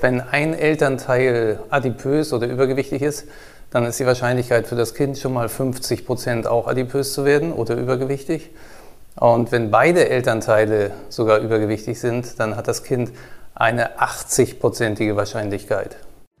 Wenn 0.00 0.20
ein 0.22 0.54
Elternteil 0.54 1.60
adipös 1.68 2.32
oder 2.32 2.46
übergewichtig 2.46 3.02
ist, 3.02 3.26
dann 3.70 3.84
ist 3.84 4.00
die 4.00 4.06
Wahrscheinlichkeit 4.06 4.66
für 4.66 4.74
das 4.74 4.94
Kind 4.94 5.18
schon 5.18 5.34
mal 5.34 5.48
50 5.48 6.06
Prozent 6.06 6.46
auch 6.46 6.66
adipös 6.66 7.12
zu 7.12 7.24
werden 7.24 7.52
oder 7.52 7.76
übergewichtig. 7.76 8.50
Und 9.16 9.52
wenn 9.52 9.70
beide 9.70 10.08
Elternteile 10.08 10.92
sogar 11.08 11.38
übergewichtig 11.40 12.00
sind, 12.00 12.40
dann 12.40 12.56
hat 12.56 12.66
das 12.66 12.82
Kind 12.82 13.12
eine 13.54 13.98
80-prozentige 13.98 15.16
Wahrscheinlichkeit. 15.16 15.96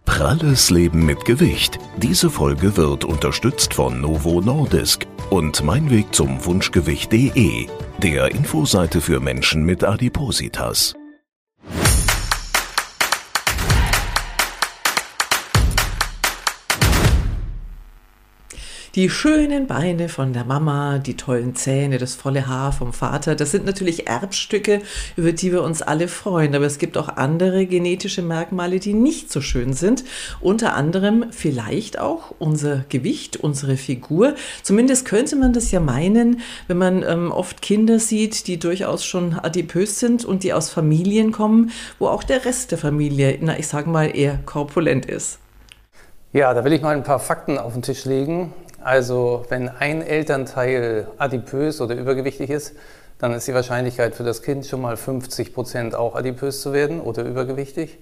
Pralles 0.06 0.70
Leben 0.70 1.04
mit 1.04 1.24
Gewicht. 1.26 1.78
Diese 1.98 2.30
Folge 2.30 2.76
wird 2.76 3.04
unterstützt 3.04 3.74
von 3.74 4.00
Novo 4.00 4.40
Nordisk 4.40 5.06
und 5.28 5.62
Mein 5.62 5.90
Weg 5.90 6.14
zum 6.14 6.44
Wunschgewicht.de, 6.44 7.66
der 7.98 8.30
Infoseite 8.30 9.02
für 9.02 9.20
Menschen 9.20 9.64
mit 9.64 9.84
Adipositas. 9.84 10.94
Die 18.96 19.08
schönen 19.08 19.68
Beine 19.68 20.08
von 20.08 20.32
der 20.32 20.44
Mama, 20.44 20.98
die 20.98 21.16
tollen 21.16 21.54
Zähne, 21.54 21.98
das 21.98 22.16
volle 22.16 22.48
Haar 22.48 22.72
vom 22.72 22.92
Vater, 22.92 23.36
das 23.36 23.52
sind 23.52 23.64
natürlich 23.64 24.08
Erbstücke, 24.08 24.82
über 25.14 25.30
die 25.30 25.52
wir 25.52 25.62
uns 25.62 25.80
alle 25.80 26.08
freuen. 26.08 26.56
Aber 26.56 26.64
es 26.64 26.78
gibt 26.78 26.98
auch 26.98 27.08
andere 27.08 27.66
genetische 27.66 28.22
Merkmale, 28.22 28.80
die 28.80 28.94
nicht 28.94 29.30
so 29.30 29.40
schön 29.40 29.74
sind. 29.74 30.02
Unter 30.40 30.74
anderem 30.74 31.26
vielleicht 31.30 32.00
auch 32.00 32.34
unser 32.40 32.84
Gewicht, 32.88 33.36
unsere 33.36 33.76
Figur. 33.76 34.34
Zumindest 34.64 35.04
könnte 35.04 35.36
man 35.36 35.52
das 35.52 35.70
ja 35.70 35.78
meinen, 35.78 36.40
wenn 36.66 36.78
man 36.78 37.04
ähm, 37.04 37.30
oft 37.30 37.62
Kinder 37.62 38.00
sieht, 38.00 38.48
die 38.48 38.58
durchaus 38.58 39.04
schon 39.04 39.34
adipös 39.34 40.00
sind 40.00 40.24
und 40.24 40.42
die 40.42 40.52
aus 40.52 40.68
Familien 40.68 41.30
kommen, 41.30 41.70
wo 42.00 42.08
auch 42.08 42.24
der 42.24 42.44
Rest 42.44 42.72
der 42.72 42.78
Familie, 42.78 43.38
na, 43.40 43.56
ich 43.56 43.68
sage 43.68 43.88
mal, 43.88 44.06
eher 44.16 44.40
korpulent 44.46 45.06
ist. 45.06 45.38
Ja, 46.32 46.52
da 46.54 46.64
will 46.64 46.72
ich 46.72 46.82
mal 46.82 46.96
ein 46.96 47.04
paar 47.04 47.20
Fakten 47.20 47.56
auf 47.56 47.72
den 47.72 47.82
Tisch 47.82 48.04
legen. 48.04 48.52
Also 48.82 49.44
wenn 49.48 49.68
ein 49.68 50.02
Elternteil 50.02 51.06
adipös 51.18 51.80
oder 51.80 51.94
übergewichtig 51.94 52.50
ist, 52.50 52.74
dann 53.18 53.34
ist 53.34 53.46
die 53.46 53.54
Wahrscheinlichkeit 53.54 54.14
für 54.14 54.24
das 54.24 54.42
Kind 54.42 54.64
schon 54.66 54.80
mal 54.80 54.96
50 54.96 55.54
Prozent 55.54 55.94
auch 55.94 56.14
adipös 56.14 56.62
zu 56.62 56.72
werden 56.72 57.00
oder 57.00 57.22
übergewichtig. 57.22 57.98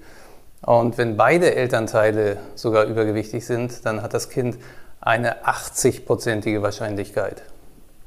Und 0.62 0.97
wenn 0.97 1.17
beide 1.17 1.55
Elternteile 1.55 2.37
sogar 2.55 2.85
übergewichtig 2.85 3.45
sind, 3.45 3.85
dann 3.85 4.03
hat 4.03 4.15
das 4.15 4.31
Kind 4.31 4.59
eine 5.01 5.45
80-prozentige 5.45 6.62
Wahrscheinlichkeit. 6.62 7.42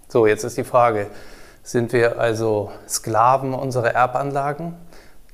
So, 0.07 0.25
jetzt 0.25 0.43
ist 0.43 0.57
die 0.57 0.63
Frage, 0.63 1.07
sind 1.63 1.91
wir 1.93 2.19
also 2.19 2.71
Sklaven 2.87 3.53
unserer 3.53 3.91
Erbanlagen? 3.91 4.75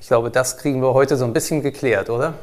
Ich 0.00 0.08
glaube, 0.08 0.30
das 0.30 0.56
kriegen 0.58 0.82
wir 0.82 0.94
heute 0.94 1.16
so 1.16 1.24
ein 1.24 1.32
bisschen 1.32 1.62
geklärt, 1.62 2.10
oder? 2.10 2.34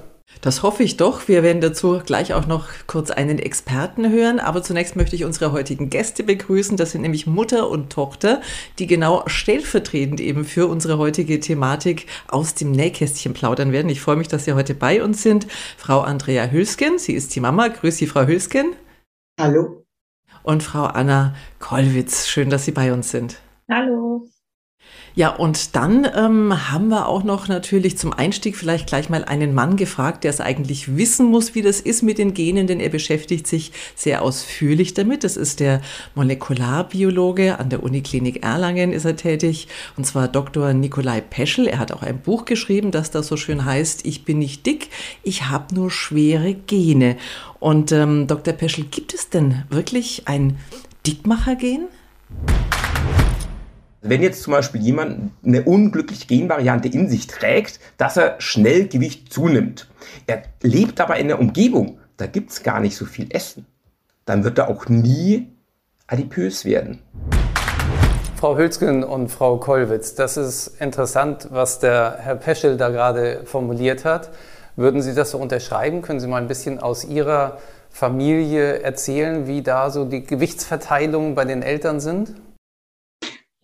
Das 0.42 0.64
hoffe 0.64 0.84
ich 0.84 0.98
doch. 0.98 1.28
Wir 1.28 1.44
werden 1.44 1.62
dazu 1.62 2.00
gleich 2.06 2.34
auch 2.34 2.46
noch 2.46 2.68
kurz 2.88 3.10
einen 3.10 3.40
Experten 3.40 4.12
hören. 4.12 4.40
Aber 4.40 4.62
zunächst 4.62 4.96
möchte 4.96 5.16
ich 5.16 5.26
unsere 5.26 5.52
heutigen 5.52 5.90
Gäste 5.90 6.24
begrüßen. 6.24 6.78
Das 6.78 6.92
sind 6.92 7.02
nämlich 7.02 7.26
Mutter 7.26 7.70
und 7.70 7.92
Tochter, 7.92 8.42
die 8.78 8.88
genau 8.88 9.24
stellvertretend 9.28 10.20
eben 10.20 10.46
für 10.46 10.68
unsere 10.68 10.98
heutige 10.98 11.40
Thematik 11.40 12.08
aus 12.28 12.54
dem 12.54 12.72
Nähkästchen 12.72 13.34
plaudern 13.34 13.72
werden. 13.72 13.90
Ich 13.90 14.02
freue 14.02 14.18
mich, 14.18 14.28
dass 14.28 14.46
Sie 14.46 14.54
heute 14.54 14.76
bei 14.76 15.04
uns 15.04 15.24
sind. 15.24 15.48
Frau 15.78 16.02
Andrea 16.02 16.50
Hülsken, 16.52 17.00
sie 17.00 17.14
ist 17.14 17.36
die 17.36 17.40
Mama. 17.40 17.68
Grüß 17.68 17.98
Sie, 17.98 18.08
Frau 18.08 18.26
Hülsken. 18.26 18.76
Hallo. 19.40 19.84
Und 20.44 20.62
Frau 20.62 20.84
Anna 20.84 21.34
Kollwitz. 21.60 22.28
Schön, 22.28 22.50
dass 22.50 22.66
Sie 22.66 22.72
bei 22.72 22.94
uns 22.94 23.10
sind. 23.10 23.40
Hallo. 23.68 24.28
Ja, 25.18 25.30
und 25.30 25.78
dann 25.78 26.06
ähm, 26.14 26.70
haben 26.70 26.90
wir 26.90 27.08
auch 27.08 27.24
noch 27.24 27.48
natürlich 27.48 27.98
zum 27.98 28.12
Einstieg 28.12 28.58
vielleicht 28.58 28.88
gleich 28.88 29.10
mal 29.10 29.24
einen 29.24 29.54
Mann 29.54 29.78
gefragt, 29.78 30.26
der 30.26 30.32
es 30.32 30.42
eigentlich 30.42 30.98
wissen 30.98 31.28
muss, 31.28 31.56
wie 31.56 31.62
das 31.62 31.80
ist 31.80 32.04
mit 32.04 32.18
den 32.18 32.34
Genen, 32.34 32.68
denn 32.68 32.82
er 32.82 32.90
beschäftigt 32.90 33.48
sich 33.48 33.72
sehr 33.96 34.22
ausführlich 34.22 34.94
damit. 34.94 35.24
Das 35.24 35.38
ist 35.38 35.62
der 35.62 35.82
Molekularbiologe 36.16 37.60
an 37.60 37.70
der 37.70 37.82
Uniklinik 37.82 38.44
Erlangen 38.44 38.92
ist 38.92 39.06
er 39.06 39.16
tätig, 39.16 39.70
und 39.96 40.06
zwar 40.06 40.28
Dr. 40.28 40.74
Nikolai 40.74 41.22
Peschel. 41.22 41.68
Er 41.68 41.80
hat 41.80 41.94
auch 41.94 42.02
ein 42.02 42.20
Buch 42.20 42.44
geschrieben, 42.44 42.92
das 42.92 43.10
da 43.10 43.24
so 43.24 43.38
schön 43.38 43.64
heißt, 43.64 44.06
ich 44.06 44.26
bin 44.26 44.40
nicht 44.40 44.66
dick, 44.66 44.90
ich 45.24 45.46
habe 45.46 45.74
nur 45.74 45.92
schwere 45.92 46.54
Gene. 46.54 47.16
Und 47.62 47.94
ähm, 47.94 48.28
Dr. 48.28 48.54
Peschel, 48.54 48.84
gibt 48.84 49.14
es 49.14 49.30
denn 49.30 49.64
wirklich 49.70 50.24
ein 50.26 50.58
Dickmachergen? 51.08 51.88
Wenn 54.08 54.22
jetzt 54.22 54.44
zum 54.44 54.54
Beispiel 54.54 54.82
jemand 54.82 55.32
eine 55.44 55.64
unglückliche 55.64 56.28
Genvariante 56.28 56.88
in 56.90 57.10
sich 57.10 57.26
trägt, 57.26 57.80
dass 57.98 58.18
er 58.18 58.36
schnell 58.38 58.88
Gewicht 58.88 59.34
zunimmt, 59.34 59.88
er 60.28 60.44
lebt 60.62 61.02
aber 61.02 61.18
in 61.18 61.26
einer 61.26 61.40
Umgebung, 61.40 61.98
da 62.16 62.28
gibt 62.28 62.52
es 62.52 62.62
gar 62.62 62.80
nicht 62.80 62.96
so 62.96 63.06
viel 63.06 63.26
Essen, 63.32 63.66
dann 64.26 64.44
wird 64.44 64.60
er 64.60 64.70
auch 64.70 64.88
nie 64.90 65.48
adipös 66.06 66.66
werden. 66.66 67.02
Frau 68.36 68.56
Hülsken 68.56 69.04
und 69.04 69.30
Frau 69.30 69.58
Kollwitz, 69.58 70.14
das 70.14 70.38
ist 70.38 70.80
interessant, 70.80 71.48
was 71.50 71.80
der 71.80 72.20
Herr 72.20 72.36
Peschel 72.36 72.78
da 72.78 72.90
gerade 72.90 73.42
formuliert 73.46 74.06
hat. 74.06 74.30
Würden 74.76 75.02
Sie 75.02 75.16
das 75.16 75.32
so 75.32 75.40
unterschreiben? 75.40 76.04
Können 76.04 76.20
Sie 76.20 76.28
mal 76.28 76.40
ein 76.40 76.48
bisschen 76.48 76.78
aus 76.78 77.06
Ihrer 77.06 77.58
Familie 77.90 78.82
erzählen, 78.82 79.48
wie 79.48 79.64
da 79.64 79.90
so 79.90 80.06
die 80.06 80.24
Gewichtsverteilungen 80.24 81.34
bei 81.34 81.46
den 81.46 81.64
Eltern 81.64 82.00
sind? 82.00 82.36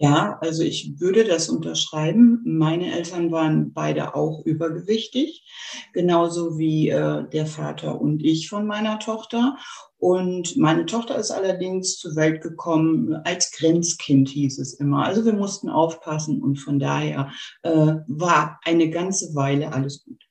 Ja, 0.02 0.40
also 0.42 0.64
ich 0.64 1.00
würde 1.00 1.26
das 1.26 1.48
unterschreiben. 1.48 2.42
Meine 2.44 2.92
Eltern 2.92 3.32
waren 3.32 3.72
beide 3.72 4.16
auch 4.16 4.44
übergewichtig, 4.46 5.48
genauso 5.94 6.58
wie 6.58 6.90
äh, 6.90 7.30
der 7.30 7.46
Vater 7.46 8.02
und 8.02 8.26
ich 8.26 8.50
von 8.50 8.66
meiner 8.66 8.98
Tochter. 8.98 9.58
Und 10.00 10.58
meine 10.58 10.88
Tochter 10.88 11.18
ist 11.18 11.30
allerdings 11.30 12.00
zur 12.00 12.16
Welt 12.16 12.42
gekommen 12.42 13.14
als 13.26 13.52
Grenzkind, 13.52 14.30
hieß 14.30 14.58
es 14.58 14.74
immer. 14.74 15.06
Also 15.06 15.24
wir 15.24 15.34
mussten 15.34 15.70
aufpassen 15.70 16.42
und 16.42 16.56
von 16.56 16.80
daher 16.80 17.30
äh, 17.62 17.94
war 18.08 18.60
eine 18.66 18.90
ganze 18.90 19.36
Weile 19.36 19.72
alles 19.72 20.04
gut. 20.04 20.31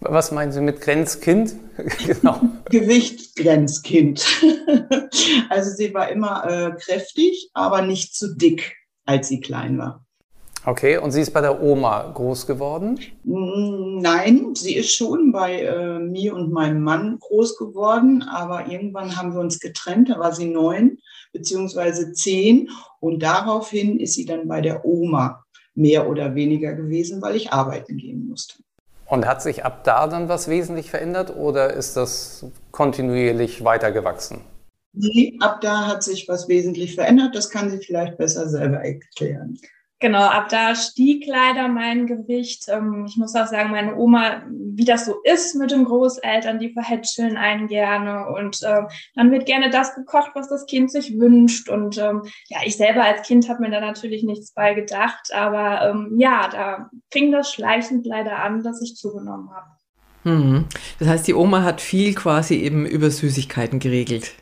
Was 0.00 0.30
meinen 0.30 0.52
Sie 0.52 0.60
mit 0.60 0.80
Grenzkind? 0.80 1.54
genau. 2.06 2.40
Gewichtsgrenzkind. 2.70 4.24
also 5.48 5.70
sie 5.70 5.92
war 5.92 6.08
immer 6.08 6.44
äh, 6.48 6.70
kräftig, 6.78 7.50
aber 7.52 7.82
nicht 7.82 8.14
zu 8.14 8.36
dick, 8.36 8.76
als 9.06 9.28
sie 9.28 9.40
klein 9.40 9.78
war. 9.78 10.04
Okay, 10.64 10.98
und 10.98 11.12
sie 11.12 11.22
ist 11.22 11.32
bei 11.32 11.40
der 11.40 11.62
Oma 11.62 12.12
groß 12.12 12.46
geworden? 12.46 13.00
Nein, 13.24 14.54
sie 14.54 14.74
ist 14.74 14.92
schon 14.92 15.32
bei 15.32 15.62
äh, 15.62 15.98
mir 15.98 16.34
und 16.34 16.52
meinem 16.52 16.82
Mann 16.82 17.18
groß 17.20 17.56
geworden, 17.56 18.22
aber 18.22 18.68
irgendwann 18.68 19.16
haben 19.16 19.32
wir 19.32 19.40
uns 19.40 19.60
getrennt, 19.60 20.10
da 20.10 20.18
war 20.18 20.34
sie 20.34 20.46
neun 20.46 20.98
beziehungsweise 21.32 22.12
zehn 22.12 22.70
und 23.00 23.22
daraufhin 23.22 23.98
ist 23.98 24.14
sie 24.14 24.26
dann 24.26 24.48
bei 24.48 24.60
der 24.60 24.84
Oma 24.84 25.44
mehr 25.74 26.08
oder 26.08 26.34
weniger 26.34 26.74
gewesen, 26.74 27.22
weil 27.22 27.36
ich 27.36 27.52
arbeiten 27.52 27.96
gehen 27.96 28.28
musste. 28.28 28.62
Und 29.08 29.26
hat 29.26 29.42
sich 29.42 29.64
ab 29.64 29.84
da 29.84 30.06
dann 30.06 30.28
was 30.28 30.48
wesentlich 30.48 30.90
verändert 30.90 31.34
oder 31.34 31.72
ist 31.72 31.96
das 31.96 32.44
kontinuierlich 32.72 33.64
weitergewachsen? 33.64 34.42
Nee, 34.92 35.36
ab 35.40 35.60
da 35.60 35.86
hat 35.86 36.02
sich 36.02 36.28
was 36.28 36.48
wesentlich 36.48 36.94
verändert. 36.94 37.34
Das 37.34 37.50
kann 37.50 37.70
sie 37.70 37.78
vielleicht 37.78 38.18
besser 38.18 38.48
selber 38.48 38.78
erklären. 38.78 39.58
Genau, 40.00 40.22
ab 40.22 40.48
da 40.48 40.76
stieg 40.76 41.26
leider 41.26 41.66
mein 41.66 42.06
Gewicht. 42.06 42.66
Ähm, 42.68 43.06
ich 43.08 43.16
muss 43.16 43.34
auch 43.34 43.48
sagen, 43.48 43.72
meine 43.72 43.96
Oma, 43.96 44.42
wie 44.48 44.84
das 44.84 45.06
so 45.06 45.16
ist 45.24 45.56
mit 45.56 45.72
den 45.72 45.84
Großeltern, 45.84 46.60
die 46.60 46.72
verhätscheln 46.72 47.36
einen 47.36 47.66
gerne 47.66 48.28
und 48.28 48.62
äh, 48.62 48.82
dann 49.16 49.32
wird 49.32 49.46
gerne 49.46 49.70
das 49.70 49.96
gekocht, 49.96 50.30
was 50.34 50.48
das 50.48 50.66
Kind 50.66 50.92
sich 50.92 51.18
wünscht. 51.18 51.68
Und 51.68 51.98
ähm, 51.98 52.22
ja, 52.46 52.58
ich 52.64 52.76
selber 52.76 53.02
als 53.02 53.26
Kind 53.26 53.48
habe 53.48 53.62
mir 53.62 53.70
da 53.70 53.80
natürlich 53.80 54.22
nichts 54.22 54.52
bei 54.52 54.74
gedacht, 54.74 55.34
aber 55.34 55.90
ähm, 55.90 56.14
ja, 56.16 56.48
da 56.48 56.90
fing 57.10 57.32
das 57.32 57.52
schleichend 57.52 58.06
leider 58.06 58.38
an, 58.38 58.62
dass 58.62 58.80
ich 58.80 58.94
zugenommen 58.94 59.50
habe. 59.50 59.66
Mhm. 60.22 60.66
Das 61.00 61.08
heißt, 61.08 61.26
die 61.26 61.34
Oma 61.34 61.64
hat 61.64 61.80
viel 61.80 62.14
quasi 62.14 62.54
eben 62.54 62.86
über 62.86 63.10
Süßigkeiten 63.10 63.80
geregelt. 63.80 64.34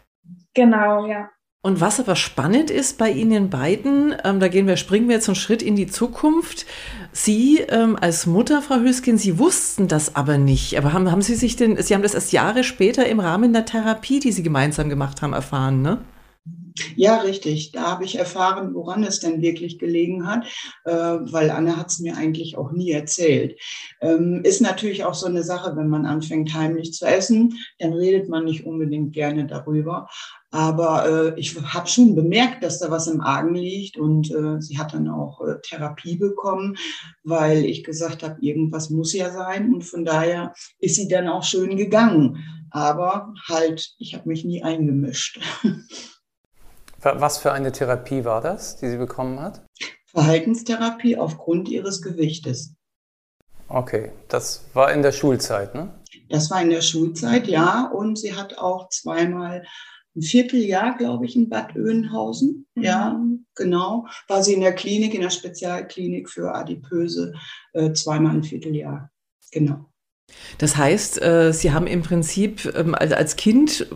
Genau, 0.53 1.07
ja. 1.07 1.31
Und 1.67 1.81
was 1.81 1.99
aber 1.99 2.15
spannend 2.15 2.71
ist 2.71 2.97
bei 2.97 3.11
Ihnen 3.11 3.51
beiden, 3.51 4.15
ähm, 4.23 4.39
da 4.39 4.47
gehen 4.47 4.69
wir, 4.69 4.77
springen 4.77 5.09
wir 5.09 5.17
jetzt 5.17 5.29
einen 5.29 5.35
Schritt 5.35 5.63
in 5.63 5.75
die 5.75 5.89
Zukunft. 5.89 6.65
Sie 7.11 7.59
ähm, 7.59 7.99
als 8.01 8.25
Mutter, 8.25 8.63
Frau 8.63 8.77
Hüskin, 8.77 9.19
Sie 9.19 9.41
wussten 9.41 9.89
das 9.89 10.15
aber 10.15 10.39
nicht. 10.39 10.79
Aber 10.79 10.93
haben, 10.93 11.11
haben 11.11 11.23
Sie 11.23 11.35
sich 11.35 11.57
denn, 11.57 11.77
Sie 11.83 11.93
haben 11.93 12.03
das 12.03 12.15
erst 12.15 12.31
Jahre 12.31 12.63
später 12.63 13.09
im 13.09 13.19
Rahmen 13.19 13.53
der 13.53 13.65
Therapie, 13.65 14.21
die 14.21 14.31
Sie 14.31 14.45
gemeinsam 14.45 14.89
gemacht 14.89 15.23
haben, 15.23 15.33
erfahren, 15.33 15.83
ne? 15.83 15.99
Ja, 16.95 17.19
richtig. 17.19 17.73
Da 17.73 17.91
habe 17.91 18.05
ich 18.05 18.17
erfahren, 18.19 18.75
woran 18.75 19.03
es 19.03 19.21
denn 19.21 19.41
wirklich 19.41 19.79
gelegen 19.79 20.27
hat, 20.27 20.47
äh, 20.85 20.93
weil 20.93 21.51
Anne 21.51 21.77
hat 21.77 21.91
es 21.91 21.99
mir 22.01 22.17
eigentlich 22.17 22.57
auch 22.57 22.73
nie 22.73 22.91
erzählt. 22.91 23.59
Ähm, 24.01 24.41
ist 24.45 24.61
natürlich 24.61 25.05
auch 25.05 25.15
so 25.15 25.27
eine 25.27 25.43
Sache, 25.43 25.77
wenn 25.77 25.89
man 25.89 26.07
anfängt 26.07 26.53
heimlich 26.55 26.93
zu 26.93 27.07
essen, 27.07 27.59
dann 27.79 27.93
redet 27.93 28.29
man 28.29 28.45
nicht 28.45 28.67
unbedingt 28.67 29.13
gerne 29.13 29.47
darüber. 29.47 30.09
Aber 30.51 31.35
äh, 31.35 31.41
ich 31.41 31.57
habe 31.61 31.89
schon 31.89 32.15
bemerkt, 32.15 32.63
dass 32.63 32.79
da 32.79 32.91
was 32.91 33.09
im 33.09 33.21
Argen 33.21 33.55
liegt 33.55 33.97
und 33.99 34.31
äh, 34.31 34.61
sie 34.61 34.79
hat 34.79 34.95
dann 34.95 35.09
auch 35.09 35.41
Therapie 35.63 36.17
bekommen, 36.17 36.77
weil 37.25 37.65
ich 37.65 37.85
gesagt 37.85 38.23
habe, 38.23 38.37
irgendwas 38.41 38.91
muss 38.91 39.13
ja 39.13 39.33
sein 39.33 39.75
und 39.75 39.83
von 39.83 40.05
daher 40.05 40.55
ist 40.79 40.97
sie 40.97 41.09
dann 41.09 41.29
auch 41.29 41.43
schön 41.43 41.77
gegangen. 41.77 42.39
Aber 42.71 43.33
halt, 43.49 43.95
ich 43.99 44.15
habe 44.15 44.29
mich 44.29 44.45
nie 44.45 44.63
eingemischt. 44.63 45.41
Was 47.15 47.39
für 47.39 47.53
eine 47.53 47.73
Therapie 47.73 48.25
war 48.25 48.41
das, 48.41 48.77
die 48.77 48.89
sie 48.89 48.97
bekommen 48.97 49.41
hat? 49.41 49.65
Verhaltenstherapie 50.07 51.17
aufgrund 51.17 51.69
ihres 51.69 52.03
Gewichtes. 52.03 52.75
Okay, 53.69 54.13
das 54.29 54.65
war 54.75 54.93
in 54.93 55.03
der 55.03 55.13
Schulzeit, 55.13 55.75
ne? 55.75 55.93
Das 56.29 56.51
war 56.51 56.63
in 56.63 56.71
der 56.71 56.81
Schulzeit, 56.81 57.47
ja. 57.47 57.91
Und 57.93 58.19
sie 58.19 58.35
hat 58.35 58.59
auch 58.59 58.89
zweimal 58.89 59.65
ein 60.17 60.23
Vierteljahr, 60.23 60.97
glaube 60.97 61.27
ich, 61.27 61.37
in 61.37 61.49
Bad 61.49 61.77
Oeynhausen. 61.77 62.67
Mhm. 62.75 62.83
Ja, 62.83 63.21
genau. 63.55 64.07
War 64.29 64.43
sie 64.43 64.55
in 64.55 64.61
der 64.61 64.75
Klinik, 64.75 65.15
in 65.15 65.21
der 65.21 65.31
Spezialklinik 65.31 66.31
für 66.31 66.55
Adipöse, 66.55 67.35
äh, 67.73 67.93
zweimal 67.93 68.37
ein 68.37 68.45
Vierteljahr. 68.45 69.11
Genau. 69.53 69.87
Das 70.59 70.77
heißt, 70.77 71.23
äh, 71.23 71.53
Sie 71.53 71.73
haben 71.73 71.87
im 71.87 72.03
Prinzip 72.03 72.73
ähm, 72.77 72.95
als 72.95 73.37
Kind 73.37 73.87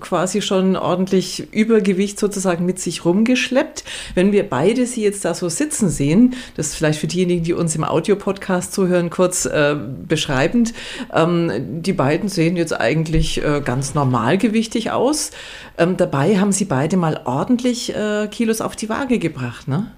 quasi 0.00 0.42
schon 0.42 0.76
ordentlich 0.76 1.52
Übergewicht 1.52 2.18
sozusagen 2.18 2.66
mit 2.66 2.78
sich 2.78 3.04
rumgeschleppt. 3.04 3.84
Wenn 4.14 4.32
wir 4.32 4.48
beide 4.48 4.86
Sie 4.86 5.02
jetzt 5.02 5.24
da 5.24 5.34
so 5.34 5.48
sitzen 5.48 5.88
sehen, 5.88 6.34
das 6.56 6.68
ist 6.68 6.74
vielleicht 6.76 6.98
für 6.98 7.06
diejenigen, 7.06 7.44
die 7.44 7.52
uns 7.52 7.76
im 7.76 7.84
Audiopodcast 7.84 8.72
zuhören, 8.72 9.10
kurz 9.10 9.46
äh, 9.46 9.76
beschreibend. 10.06 10.74
Ähm, 11.12 11.82
die 11.82 11.92
beiden 11.92 12.28
sehen 12.28 12.56
jetzt 12.56 12.78
eigentlich 12.78 13.42
äh, 13.42 13.62
ganz 13.64 13.94
normalgewichtig 13.94 14.90
aus. 14.90 15.30
Ähm, 15.78 15.96
dabei 15.96 16.38
haben 16.38 16.52
Sie 16.52 16.64
beide 16.64 16.96
mal 16.96 17.22
ordentlich 17.24 17.94
äh, 17.94 18.28
Kilos 18.30 18.60
auf 18.60 18.76
die 18.76 18.88
Waage 18.88 19.18
gebracht, 19.18 19.68
ne? 19.68 19.92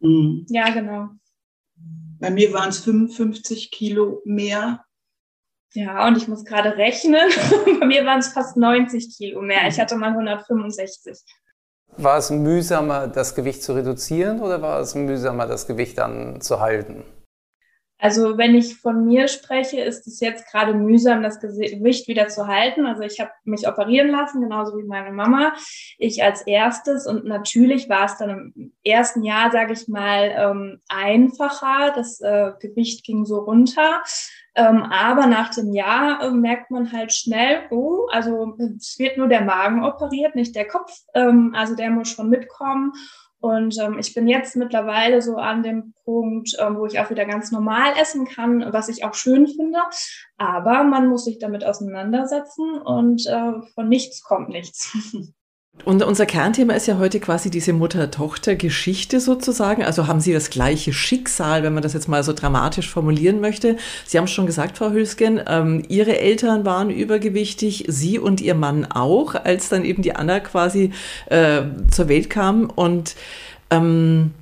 Mhm. 0.00 0.46
Ja, 0.48 0.70
genau. 0.70 1.08
Bei 2.20 2.30
mir 2.30 2.52
waren 2.52 2.70
es 2.70 2.78
55 2.80 3.70
Kilo 3.70 4.20
mehr 4.24 4.84
ja, 5.74 6.06
und 6.06 6.16
ich 6.16 6.28
muss 6.28 6.44
gerade 6.44 6.76
rechnen. 6.76 7.28
Bei 7.80 7.86
mir 7.86 8.04
waren 8.04 8.20
es 8.20 8.28
fast 8.28 8.56
90 8.56 9.16
Kilo 9.16 9.42
mehr. 9.42 9.68
Ich 9.68 9.78
hatte 9.78 9.96
mal 9.96 10.10
165. 10.10 11.18
War 11.96 12.18
es 12.18 12.30
mühsamer, 12.30 13.08
das 13.08 13.34
Gewicht 13.34 13.62
zu 13.62 13.74
reduzieren 13.74 14.40
oder 14.40 14.62
war 14.62 14.80
es 14.80 14.94
mühsamer, 14.94 15.46
das 15.46 15.66
Gewicht 15.66 15.98
dann 15.98 16.40
zu 16.40 16.60
halten? 16.60 17.04
Also 18.00 18.38
wenn 18.38 18.54
ich 18.54 18.76
von 18.76 19.04
mir 19.04 19.26
spreche, 19.26 19.80
ist 19.80 20.06
es 20.06 20.20
jetzt 20.20 20.48
gerade 20.52 20.72
mühsam, 20.72 21.20
das 21.20 21.40
Gewicht 21.40 22.06
wieder 22.06 22.28
zu 22.28 22.46
halten. 22.46 22.86
Also 22.86 23.02
ich 23.02 23.18
habe 23.18 23.32
mich 23.44 23.66
operieren 23.66 24.10
lassen, 24.10 24.40
genauso 24.40 24.78
wie 24.78 24.86
meine 24.86 25.10
Mama. 25.10 25.52
Ich 25.98 26.22
als 26.22 26.42
erstes 26.42 27.08
und 27.08 27.24
natürlich 27.24 27.88
war 27.88 28.04
es 28.04 28.16
dann 28.16 28.30
im 28.54 28.72
ersten 28.84 29.24
Jahr, 29.24 29.50
sage 29.50 29.72
ich 29.72 29.88
mal, 29.88 30.32
ähm, 30.36 30.80
einfacher. 30.88 31.92
Das 31.96 32.20
äh, 32.20 32.52
Gewicht 32.60 33.04
ging 33.04 33.24
so 33.24 33.38
runter. 33.40 34.02
Ähm, 34.58 34.82
aber 34.82 35.26
nach 35.26 35.54
dem 35.54 35.72
Jahr 35.72 36.20
äh, 36.20 36.30
merkt 36.32 36.72
man 36.72 36.90
halt 36.90 37.12
schnell, 37.12 37.60
oh, 37.70 38.08
also 38.10 38.56
es 38.76 38.98
wird 38.98 39.16
nur 39.16 39.28
der 39.28 39.42
Magen 39.42 39.84
operiert, 39.84 40.34
nicht 40.34 40.56
der 40.56 40.66
Kopf. 40.66 40.92
Ähm, 41.14 41.54
also 41.56 41.76
der 41.76 41.90
muss 41.90 42.08
schon 42.08 42.28
mitkommen. 42.28 42.92
Und 43.40 43.78
ähm, 43.80 44.00
ich 44.00 44.14
bin 44.14 44.26
jetzt 44.26 44.56
mittlerweile 44.56 45.22
so 45.22 45.36
an 45.36 45.62
dem 45.62 45.94
Punkt, 46.04 46.56
ähm, 46.58 46.76
wo 46.76 46.86
ich 46.86 46.98
auch 46.98 47.08
wieder 47.08 47.24
ganz 47.24 47.52
normal 47.52 47.92
essen 48.00 48.26
kann, 48.26 48.72
was 48.72 48.88
ich 48.88 49.04
auch 49.04 49.14
schön 49.14 49.46
finde. 49.46 49.78
Aber 50.38 50.82
man 50.82 51.06
muss 51.06 51.24
sich 51.24 51.38
damit 51.38 51.64
auseinandersetzen 51.64 52.78
und 52.82 53.24
äh, 53.26 53.52
von 53.74 53.88
nichts 53.88 54.24
kommt 54.24 54.48
nichts. 54.48 54.92
Und 55.84 56.02
unser 56.02 56.26
Kernthema 56.26 56.74
ist 56.74 56.86
ja 56.86 56.98
heute 56.98 57.18
quasi 57.20 57.50
diese 57.50 57.72
Mutter-Tochter-Geschichte 57.72 59.20
sozusagen. 59.20 59.84
Also 59.84 60.06
haben 60.06 60.20
Sie 60.20 60.32
das 60.32 60.50
gleiche 60.50 60.92
Schicksal, 60.92 61.62
wenn 61.62 61.72
man 61.72 61.82
das 61.82 61.94
jetzt 61.94 62.08
mal 62.08 62.22
so 62.22 62.32
dramatisch 62.32 62.90
formulieren 62.90 63.40
möchte. 63.40 63.76
Sie 64.04 64.18
haben 64.18 64.24
es 64.24 64.30
schon 64.30 64.46
gesagt, 64.46 64.78
Frau 64.78 64.90
Hülsgen, 64.90 65.40
ähm, 65.46 65.82
Ihre 65.88 66.18
Eltern 66.18 66.66
waren 66.66 66.90
übergewichtig, 66.90 67.84
Sie 67.88 68.18
und 68.18 68.40
Ihr 68.40 68.54
Mann 68.54 68.84
auch, 68.84 69.34
als 69.34 69.68
dann 69.68 69.84
eben 69.84 70.02
die 70.02 70.14
Anna 70.14 70.40
quasi 70.40 70.92
äh, 71.26 71.62
zur 71.90 72.08
Welt 72.08 72.28
kam. 72.28 72.68
Und 72.68 73.14
ähm, 73.70 74.32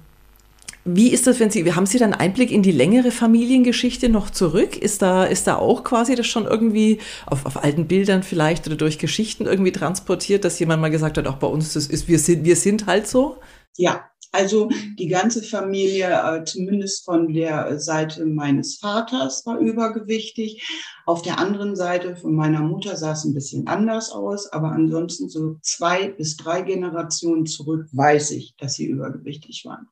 wie 0.86 1.10
ist 1.10 1.26
das, 1.26 1.40
wenn 1.40 1.50
Sie, 1.50 1.72
haben 1.72 1.86
Sie 1.86 1.98
dann 1.98 2.14
Einblick 2.14 2.50
in 2.50 2.62
die 2.62 2.72
längere 2.72 3.10
Familiengeschichte 3.10 4.08
noch 4.08 4.30
zurück? 4.30 4.76
Ist 4.76 5.02
da, 5.02 5.24
ist 5.24 5.46
da 5.46 5.56
auch 5.56 5.84
quasi 5.84 6.14
das 6.14 6.26
schon 6.26 6.46
irgendwie 6.46 6.98
auf, 7.26 7.44
auf 7.44 7.62
alten 7.62 7.88
Bildern 7.88 8.22
vielleicht 8.22 8.66
oder 8.66 8.76
durch 8.76 8.98
Geschichten 8.98 9.46
irgendwie 9.46 9.72
transportiert, 9.72 10.44
dass 10.44 10.58
jemand 10.58 10.80
mal 10.80 10.90
gesagt 10.90 11.18
hat, 11.18 11.26
auch 11.26 11.36
bei 11.36 11.46
uns, 11.46 11.72
das 11.72 11.86
ist, 11.88 12.08
wir 12.08 12.18
sind, 12.18 12.44
wir 12.44 12.56
sind 12.56 12.86
halt 12.86 13.06
so? 13.06 13.36
Ja, 13.76 14.04
also 14.32 14.68
die 14.98 15.08
ganze 15.08 15.42
Familie, 15.42 16.08
äh, 16.08 16.44
zumindest 16.44 17.04
von 17.04 17.32
der 17.32 17.78
Seite 17.80 18.26
meines 18.26 18.76
Vaters, 18.76 19.44
war 19.46 19.58
übergewichtig. 19.58 20.68
Auf 21.06 21.22
der 21.22 21.38
anderen 21.38 21.74
Seite 21.74 22.16
von 22.16 22.34
meiner 22.34 22.60
Mutter 22.60 22.96
sah 22.96 23.12
es 23.12 23.24
ein 23.24 23.34
bisschen 23.34 23.66
anders 23.66 24.10
aus, 24.10 24.52
aber 24.52 24.72
ansonsten 24.72 25.28
so 25.28 25.56
zwei 25.62 26.08
bis 26.08 26.36
drei 26.36 26.62
Generationen 26.62 27.46
zurück 27.46 27.86
weiß 27.92 28.32
ich, 28.32 28.54
dass 28.58 28.74
sie 28.74 28.86
übergewichtig 28.86 29.64
waren. 29.64 29.88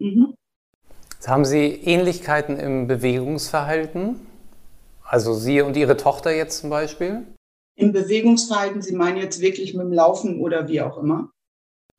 Mhm. 0.00 0.34
Haben 1.26 1.44
Sie 1.44 1.66
Ähnlichkeiten 1.66 2.58
im 2.58 2.86
Bewegungsverhalten? 2.86 4.16
Also 5.04 5.34
Sie 5.34 5.60
und 5.60 5.76
Ihre 5.76 5.96
Tochter 5.96 6.34
jetzt 6.34 6.58
zum 6.58 6.70
Beispiel? 6.70 7.26
Im 7.76 7.92
Bewegungsverhalten, 7.92 8.80
Sie 8.80 8.96
meinen 8.96 9.18
jetzt 9.18 9.40
wirklich 9.40 9.74
mit 9.74 9.84
dem 9.84 9.92
Laufen 9.92 10.40
oder 10.40 10.68
wie 10.68 10.80
auch 10.80 10.96
immer? 10.98 11.30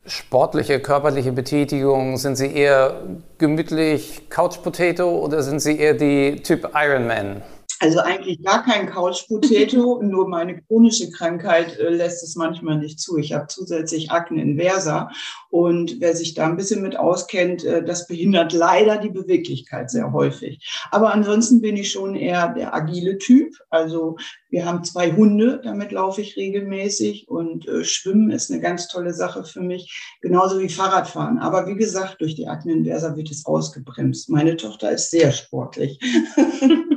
Sportliche, 0.05 0.79
körperliche 0.79 1.31
Betätigung, 1.31 2.17
sind 2.17 2.35
Sie 2.35 2.51
eher 2.51 3.03
gemütlich 3.37 4.29
Couch 4.29 4.63
Potato 4.63 5.19
oder 5.19 5.43
sind 5.43 5.59
Sie 5.59 5.77
eher 5.77 5.93
die 5.93 6.41
Typ 6.41 6.71
Ironman? 6.73 7.43
Also 7.81 7.99
eigentlich 7.99 8.43
gar 8.43 8.63
kein 8.63 8.87
Couch 8.87 9.27
Potato, 9.27 9.99
nur 10.03 10.29
meine 10.29 10.61
chronische 10.61 11.09
Krankheit 11.09 11.79
äh, 11.79 11.89
lässt 11.89 12.21
es 12.21 12.35
manchmal 12.35 12.77
nicht 12.77 12.99
zu. 12.99 13.17
Ich 13.17 13.33
habe 13.33 13.47
zusätzlich 13.47 14.11
Akne 14.11 14.39
inversa 14.39 15.09
und 15.49 15.99
wer 15.99 16.15
sich 16.15 16.35
da 16.35 16.45
ein 16.45 16.57
bisschen 16.57 16.83
mit 16.83 16.95
auskennt, 16.95 17.63
äh, 17.63 17.83
das 17.83 18.05
behindert 18.05 18.53
leider 18.53 18.97
die 18.97 19.09
Beweglichkeit 19.09 19.89
sehr 19.89 20.13
häufig. 20.13 20.63
Aber 20.91 21.11
ansonsten 21.11 21.59
bin 21.59 21.75
ich 21.75 21.91
schon 21.91 22.13
eher 22.13 22.49
der 22.49 22.75
agile 22.75 23.17
Typ. 23.17 23.55
Also 23.71 24.15
wir 24.51 24.67
haben 24.67 24.83
zwei 24.83 25.13
Hunde, 25.13 25.59
damit 25.63 25.91
laufe 25.91 26.21
ich 26.21 26.37
regelmäßig 26.37 27.29
und 27.29 27.67
äh, 27.67 27.83
Schwimmen 27.83 28.29
ist 28.29 28.51
eine 28.51 28.61
ganz 28.61 28.89
tolle 28.89 29.15
Sache 29.15 29.43
für 29.43 29.61
mich, 29.61 30.15
genauso 30.21 30.59
wie 30.59 30.69
Fahrradfahren. 30.69 31.39
Aber 31.39 31.65
wie 31.65 31.75
gesagt, 31.75 32.21
durch 32.21 32.35
die 32.35 32.47
Akne 32.47 32.73
inversa 32.73 33.15
wird 33.15 33.31
es 33.31 33.47
ausgebremst. 33.47 34.29
Meine 34.29 34.55
Tochter 34.55 34.91
ist 34.91 35.09
sehr 35.09 35.31
sportlich. 35.31 35.99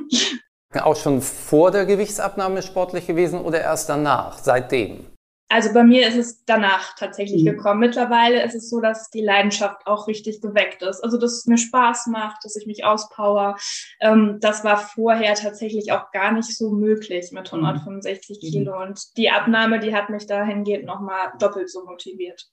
Auch 0.83 0.97
schon 0.97 1.21
vor 1.21 1.71
der 1.71 1.87
Gewichtsabnahme 1.87 2.63
sportlich 2.63 3.07
gewesen 3.07 3.41
oder 3.41 3.61
erst 3.61 3.89
danach, 3.89 4.39
seitdem? 4.39 5.07
Also 5.55 5.73
bei 5.73 5.85
mir 5.85 6.09
ist 6.09 6.17
es 6.17 6.45
danach 6.47 6.97
tatsächlich 6.97 7.43
mhm. 7.43 7.51
gekommen. 7.51 7.79
Mittlerweile 7.79 8.43
ist 8.43 8.55
es 8.55 8.71
so, 8.71 8.81
dass 8.81 9.11
die 9.11 9.23
Leidenschaft 9.23 9.87
auch 9.87 10.09
richtig 10.09 10.41
geweckt 10.41 10.83
ist. 10.83 11.01
Also 11.01 11.19
dass 11.19 11.33
es 11.33 11.47
mir 11.47 11.59
Spaß 11.59 12.09
macht, 12.09 12.45
dass 12.45 12.57
ich 12.57 12.67
mich 12.67 12.85
auspower. 12.85 13.57
Ähm, 14.01 14.39
das 14.41 14.65
war 14.65 14.79
vorher 14.79 15.35
tatsächlich 15.35 15.93
auch 15.93 16.11
gar 16.11 16.33
nicht 16.33 16.57
so 16.57 16.73
möglich 16.73 17.31
mit 17.31 17.53
165 17.53 18.39
mhm. 18.43 18.47
Kilo. 18.51 18.83
Und 18.83 19.17
die 19.17 19.31
Abnahme, 19.31 19.79
die 19.79 19.95
hat 19.95 20.11
mich 20.11 20.27
dahingehend 20.27 20.87
nochmal 20.87 21.33
doppelt 21.39 21.71
so 21.71 21.85
motiviert. 21.85 22.49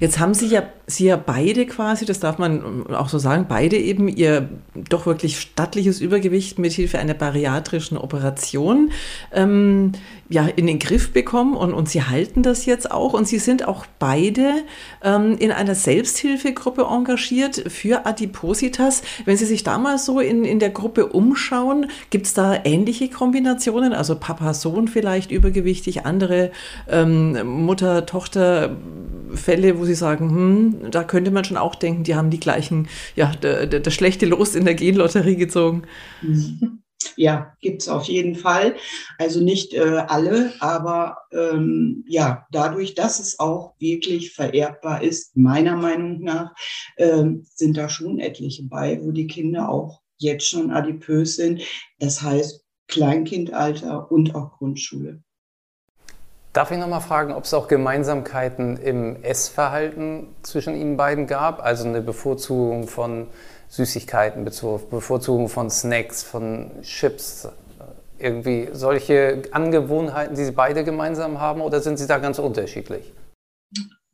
Jetzt 0.00 0.18
haben 0.18 0.34
Sie 0.34 0.46
ja, 0.46 0.64
Sie 0.86 1.06
ja 1.06 1.16
beide 1.16 1.64
quasi, 1.64 2.04
das 2.04 2.20
darf 2.20 2.36
man 2.38 2.86
auch 2.88 3.08
so 3.08 3.18
sagen, 3.18 3.46
beide 3.48 3.76
eben 3.76 4.08
ihr 4.08 4.48
doch 4.74 5.06
wirklich 5.06 5.40
stattliches 5.40 6.00
Übergewicht 6.00 6.58
mit 6.58 6.72
Hilfe 6.72 6.98
einer 6.98 7.14
bariatrischen 7.14 7.96
Operation 7.96 8.90
ähm, 9.32 9.92
ja, 10.28 10.46
in 10.46 10.66
den 10.66 10.78
Griff 10.78 11.12
bekommen 11.12 11.56
und, 11.56 11.72
und 11.72 11.88
Sie 11.88 12.02
halten 12.02 12.42
das 12.42 12.66
jetzt 12.66 12.90
auch 12.90 13.14
und 13.14 13.26
Sie 13.26 13.38
sind 13.38 13.66
auch 13.66 13.86
beide 13.98 14.62
ähm, 15.02 15.36
in 15.38 15.52
einer 15.52 15.74
Selbsthilfegruppe 15.74 16.82
engagiert 16.82 17.64
für 17.68 18.04
Adipositas. 18.04 19.02
Wenn 19.24 19.38
Sie 19.38 19.46
sich 19.46 19.64
da 19.64 19.78
mal 19.78 19.98
so 19.98 20.20
in, 20.20 20.44
in 20.44 20.58
der 20.58 20.70
Gruppe 20.70 21.06
umschauen, 21.06 21.86
gibt 22.10 22.26
es 22.26 22.34
da 22.34 22.60
ähnliche 22.64 23.08
Kombinationen? 23.08 23.94
Also 23.94 24.16
Papa, 24.16 24.52
Sohn 24.52 24.86
vielleicht 24.86 25.30
übergewichtig, 25.30 26.04
andere 26.04 26.50
ähm, 26.90 27.64
Mutter, 27.64 28.04
Tochter 28.04 28.76
Fälle, 29.34 29.77
wo 29.78 29.84
Sie 29.84 29.94
sagen, 29.94 30.30
hm, 30.30 30.90
da 30.90 31.04
könnte 31.04 31.30
man 31.30 31.44
schon 31.44 31.56
auch 31.56 31.74
denken, 31.74 32.04
die 32.04 32.14
haben 32.14 32.30
die 32.30 32.40
gleichen, 32.40 32.88
ja, 33.16 33.32
das 33.36 33.94
schlechte 33.94 34.26
Los 34.26 34.54
in 34.54 34.64
der 34.64 34.74
Genlotterie 34.74 35.36
gezogen. 35.36 35.82
Ja, 37.16 37.54
gibt's 37.60 37.88
auf 37.88 38.04
jeden 38.04 38.34
Fall. 38.34 38.76
Also 39.18 39.40
nicht 39.40 39.72
äh, 39.72 40.04
alle, 40.06 40.52
aber 40.60 41.18
ähm, 41.32 42.04
ja, 42.08 42.46
dadurch, 42.50 42.94
dass 42.94 43.20
es 43.20 43.38
auch 43.38 43.74
wirklich 43.78 44.32
vererbbar 44.32 45.02
ist, 45.02 45.36
meiner 45.36 45.76
Meinung 45.76 46.20
nach, 46.22 46.54
ähm, 46.96 47.44
sind 47.54 47.76
da 47.76 47.88
schon 47.88 48.18
etliche 48.18 48.64
bei, 48.64 49.00
wo 49.02 49.12
die 49.12 49.26
Kinder 49.26 49.68
auch 49.68 50.02
jetzt 50.16 50.48
schon 50.48 50.70
adipös 50.70 51.36
sind. 51.36 51.62
Das 51.98 52.22
heißt 52.22 52.64
Kleinkindalter 52.88 54.10
und 54.10 54.34
auch 54.34 54.58
Grundschule. 54.58 55.22
Darf 56.52 56.70
ich 56.70 56.78
nochmal 56.78 57.00
fragen, 57.00 57.32
ob 57.32 57.44
es 57.44 57.54
auch 57.54 57.68
Gemeinsamkeiten 57.68 58.78
im 58.78 59.22
Essverhalten 59.22 60.28
zwischen 60.42 60.74
Ihnen 60.74 60.96
beiden 60.96 61.26
gab? 61.26 61.62
Also 61.62 61.86
eine 61.86 62.00
Bevorzugung 62.00 62.88
von 62.88 63.26
Süßigkeiten, 63.68 64.44
Bevorzugung 64.44 65.48
von 65.48 65.70
Snacks, 65.70 66.22
von 66.22 66.70
Chips, 66.82 67.48
irgendwie 68.18 68.68
solche 68.72 69.42
Angewohnheiten, 69.52 70.34
die 70.34 70.44
Sie 70.44 70.52
beide 70.52 70.84
gemeinsam 70.84 71.40
haben, 71.40 71.60
oder 71.60 71.80
sind 71.80 71.98
Sie 71.98 72.06
da 72.06 72.18
ganz 72.18 72.38
unterschiedlich? 72.38 73.12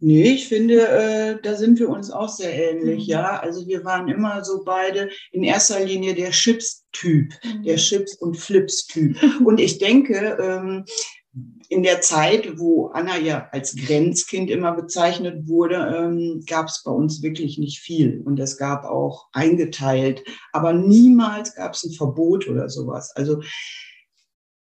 Nee, 0.01 0.33
ich 0.33 0.49
finde, 0.49 0.87
äh, 0.89 1.39
da 1.41 1.55
sind 1.55 1.79
wir 1.79 1.89
uns 1.89 2.11
auch 2.11 2.29
sehr 2.29 2.53
ähnlich, 2.53 3.07
mhm. 3.07 3.13
ja. 3.13 3.39
Also 3.39 3.67
wir 3.67 3.85
waren 3.85 4.09
immer 4.09 4.45
so 4.45 4.63
beide 4.65 5.09
in 5.31 5.45
erster 5.45 5.81
Linie 5.81 6.15
der 6.15 6.31
Chips-Typ, 6.31 7.33
mhm. 7.43 7.63
der 7.63 7.77
Chips- 7.77 8.17
und 8.17 8.37
Flips-Typ. 8.37 9.17
Und 9.45 9.61
ich 9.61 9.79
denke, 9.79 10.37
ähm, 10.41 10.85
in 11.69 11.83
der 11.83 12.01
Zeit, 12.01 12.59
wo 12.59 12.89
Anna 12.89 13.19
ja 13.19 13.49
als 13.53 13.77
Grenzkind 13.77 14.51
immer 14.51 14.73
bezeichnet 14.73 15.49
wurde, 15.49 15.77
ähm, 15.97 16.45
gab 16.47 16.69
es 16.69 16.83
bei 16.85 16.91
uns 16.91 17.23
wirklich 17.23 17.59
nicht 17.59 17.81
viel. 17.81 18.23
Und 18.25 18.39
es 18.41 18.57
gab 18.57 18.85
auch 18.85 19.27
eingeteilt, 19.33 20.23
aber 20.53 20.73
niemals 20.73 21.55
gab 21.55 21.75
es 21.75 21.85
ein 21.85 21.93
Verbot 21.93 22.49
oder 22.49 22.69
sowas. 22.69 23.13
Also 23.17 23.43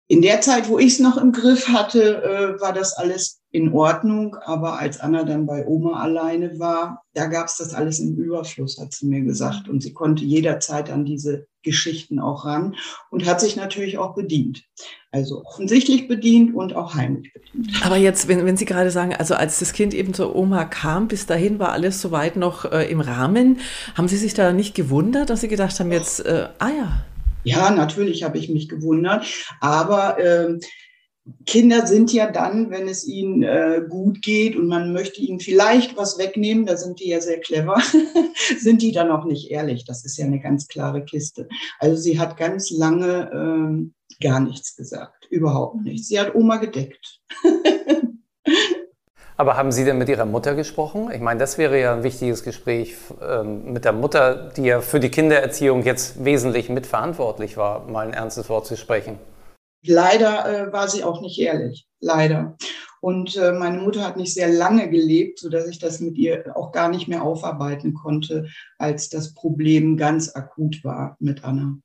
in 0.07 0.21
der 0.21 0.41
Zeit, 0.41 0.69
wo 0.69 0.79
ich 0.79 0.93
es 0.93 0.99
noch 0.99 1.17
im 1.17 1.31
Griff 1.31 1.67
hatte, 1.67 2.23
äh, 2.23 2.61
war 2.61 2.73
das 2.73 2.93
alles 2.93 3.42
in 3.53 3.71
Ordnung. 3.71 4.35
Aber 4.43 4.79
als 4.79 4.99
Anna 4.99 5.23
dann 5.23 5.45
bei 5.45 5.65
Oma 5.65 6.01
alleine 6.01 6.59
war, 6.59 7.03
da 7.13 7.27
gab 7.27 7.47
es 7.47 7.57
das 7.57 7.73
alles 7.73 7.99
im 7.99 8.15
Überfluss, 8.15 8.79
hat 8.79 8.93
sie 8.93 9.05
mir 9.05 9.21
gesagt. 9.21 9.69
Und 9.69 9.81
sie 9.81 9.93
konnte 9.93 10.25
jederzeit 10.25 10.89
an 10.89 11.05
diese 11.05 11.45
Geschichten 11.61 12.19
auch 12.19 12.45
ran 12.45 12.75
und 13.09 13.25
hat 13.25 13.39
sich 13.39 13.55
natürlich 13.55 13.97
auch 13.97 14.15
bedient. 14.15 14.63
Also 15.11 15.45
offensichtlich 15.45 16.07
bedient 16.07 16.53
und 16.55 16.75
auch 16.75 16.95
heimlich 16.95 17.31
bedient. 17.31 17.85
Aber 17.85 17.95
jetzt, 17.95 18.27
wenn, 18.27 18.43
wenn 18.45 18.57
Sie 18.57 18.65
gerade 18.65 18.91
sagen, 18.91 19.15
also 19.15 19.35
als 19.35 19.59
das 19.59 19.71
Kind 19.71 19.93
eben 19.93 20.13
zur 20.15 20.35
Oma 20.35 20.65
kam, 20.65 21.07
bis 21.07 21.27
dahin 21.27 21.59
war 21.59 21.71
alles 21.71 22.01
soweit 22.01 22.35
noch 22.35 22.65
äh, 22.65 22.89
im 22.91 22.99
Rahmen, 22.99 23.59
haben 23.95 24.07
Sie 24.07 24.17
sich 24.17 24.33
da 24.33 24.51
nicht 24.51 24.73
gewundert, 24.75 25.29
dass 25.29 25.41
Sie 25.41 25.47
gedacht 25.47 25.79
haben, 25.79 25.91
jetzt, 25.91 26.25
äh, 26.25 26.49
ah 26.57 26.69
ja. 26.69 27.05
Ja, 27.43 27.71
natürlich 27.71 28.23
habe 28.23 28.37
ich 28.39 28.49
mich 28.49 28.67
gewundert, 28.67 29.25
aber 29.59 30.17
äh, 30.17 30.57
Kinder 31.45 31.87
sind 31.87 32.11
ja 32.11 32.29
dann, 32.29 32.69
wenn 32.69 32.87
es 32.89 33.07
ihnen 33.07 33.43
äh, 33.43 33.81
gut 33.87 34.21
geht 34.21 34.57
und 34.57 34.67
man 34.67 34.91
möchte 34.91 35.21
ihnen 35.21 35.39
vielleicht 35.39 35.95
was 35.95 36.17
wegnehmen, 36.17 36.65
da 36.65 36.75
sind 36.75 36.99
die 36.99 37.09
ja 37.09 37.21
sehr 37.21 37.39
clever, 37.39 37.81
sind 38.59 38.81
die 38.81 38.91
dann 38.91 39.09
auch 39.09 39.23
nicht 39.23 39.49
ehrlich. 39.49 39.85
Das 39.85 40.03
ist 40.03 40.17
ja 40.17 40.25
eine 40.25 40.41
ganz 40.41 40.67
klare 40.67 41.05
Kiste. 41.05 41.47
Also 41.79 41.95
sie 41.95 42.19
hat 42.19 42.35
ganz 42.35 42.71
lange 42.71 43.31
ähm, 43.33 43.93
gar 44.21 44.41
nichts 44.41 44.75
gesagt, 44.75 45.27
überhaupt 45.29 45.81
nichts. 45.81 46.09
Sie 46.09 46.19
hat 46.19 46.35
Oma 46.35 46.57
gedeckt. 46.57 47.21
Aber 49.35 49.57
haben 49.57 49.71
Sie 49.71 49.83
denn 49.83 49.97
mit 49.97 50.09
Ihrer 50.09 50.25
Mutter 50.25 50.53
gesprochen? 50.55 51.09
Ich 51.11 51.21
meine, 51.21 51.39
das 51.39 51.57
wäre 51.57 51.79
ja 51.79 51.95
ein 51.95 52.03
wichtiges 52.03 52.43
Gespräch 52.43 52.95
ähm, 53.21 53.73
mit 53.73 53.83
der 53.83 53.93
Mutter, 53.93 54.51
die 54.55 54.63
ja 54.63 54.81
für 54.81 54.99
die 54.99 55.09
Kindererziehung 55.09 55.83
jetzt 55.83 56.23
wesentlich 56.23 56.69
mitverantwortlich 56.69 57.57
war, 57.57 57.87
mal 57.87 58.05
ein 58.07 58.13
ernstes 58.13 58.49
Wort 58.49 58.67
zu 58.67 58.77
sprechen. 58.77 59.17
Leider 59.85 60.67
äh, 60.69 60.73
war 60.73 60.87
sie 60.87 61.03
auch 61.03 61.21
nicht 61.21 61.39
ehrlich, 61.39 61.85
leider. 61.99 62.57
Und 63.01 63.35
äh, 63.35 63.51
meine 63.51 63.81
Mutter 63.81 64.05
hat 64.05 64.15
nicht 64.15 64.33
sehr 64.33 64.47
lange 64.47 64.89
gelebt, 64.89 65.39
so 65.39 65.49
dass 65.49 65.67
ich 65.67 65.77
das 65.77 65.99
mit 65.99 66.17
ihr 66.17 66.55
auch 66.55 66.71
gar 66.71 66.89
nicht 66.89 67.09
mehr 67.09 67.23
aufarbeiten 67.23 67.93
konnte, 67.93 68.47
als 68.77 69.09
das 69.09 69.33
Problem 69.33 69.97
ganz 69.97 70.33
akut 70.33 70.85
war 70.85 71.17
mit 71.19 71.43
Anna. 71.43 71.79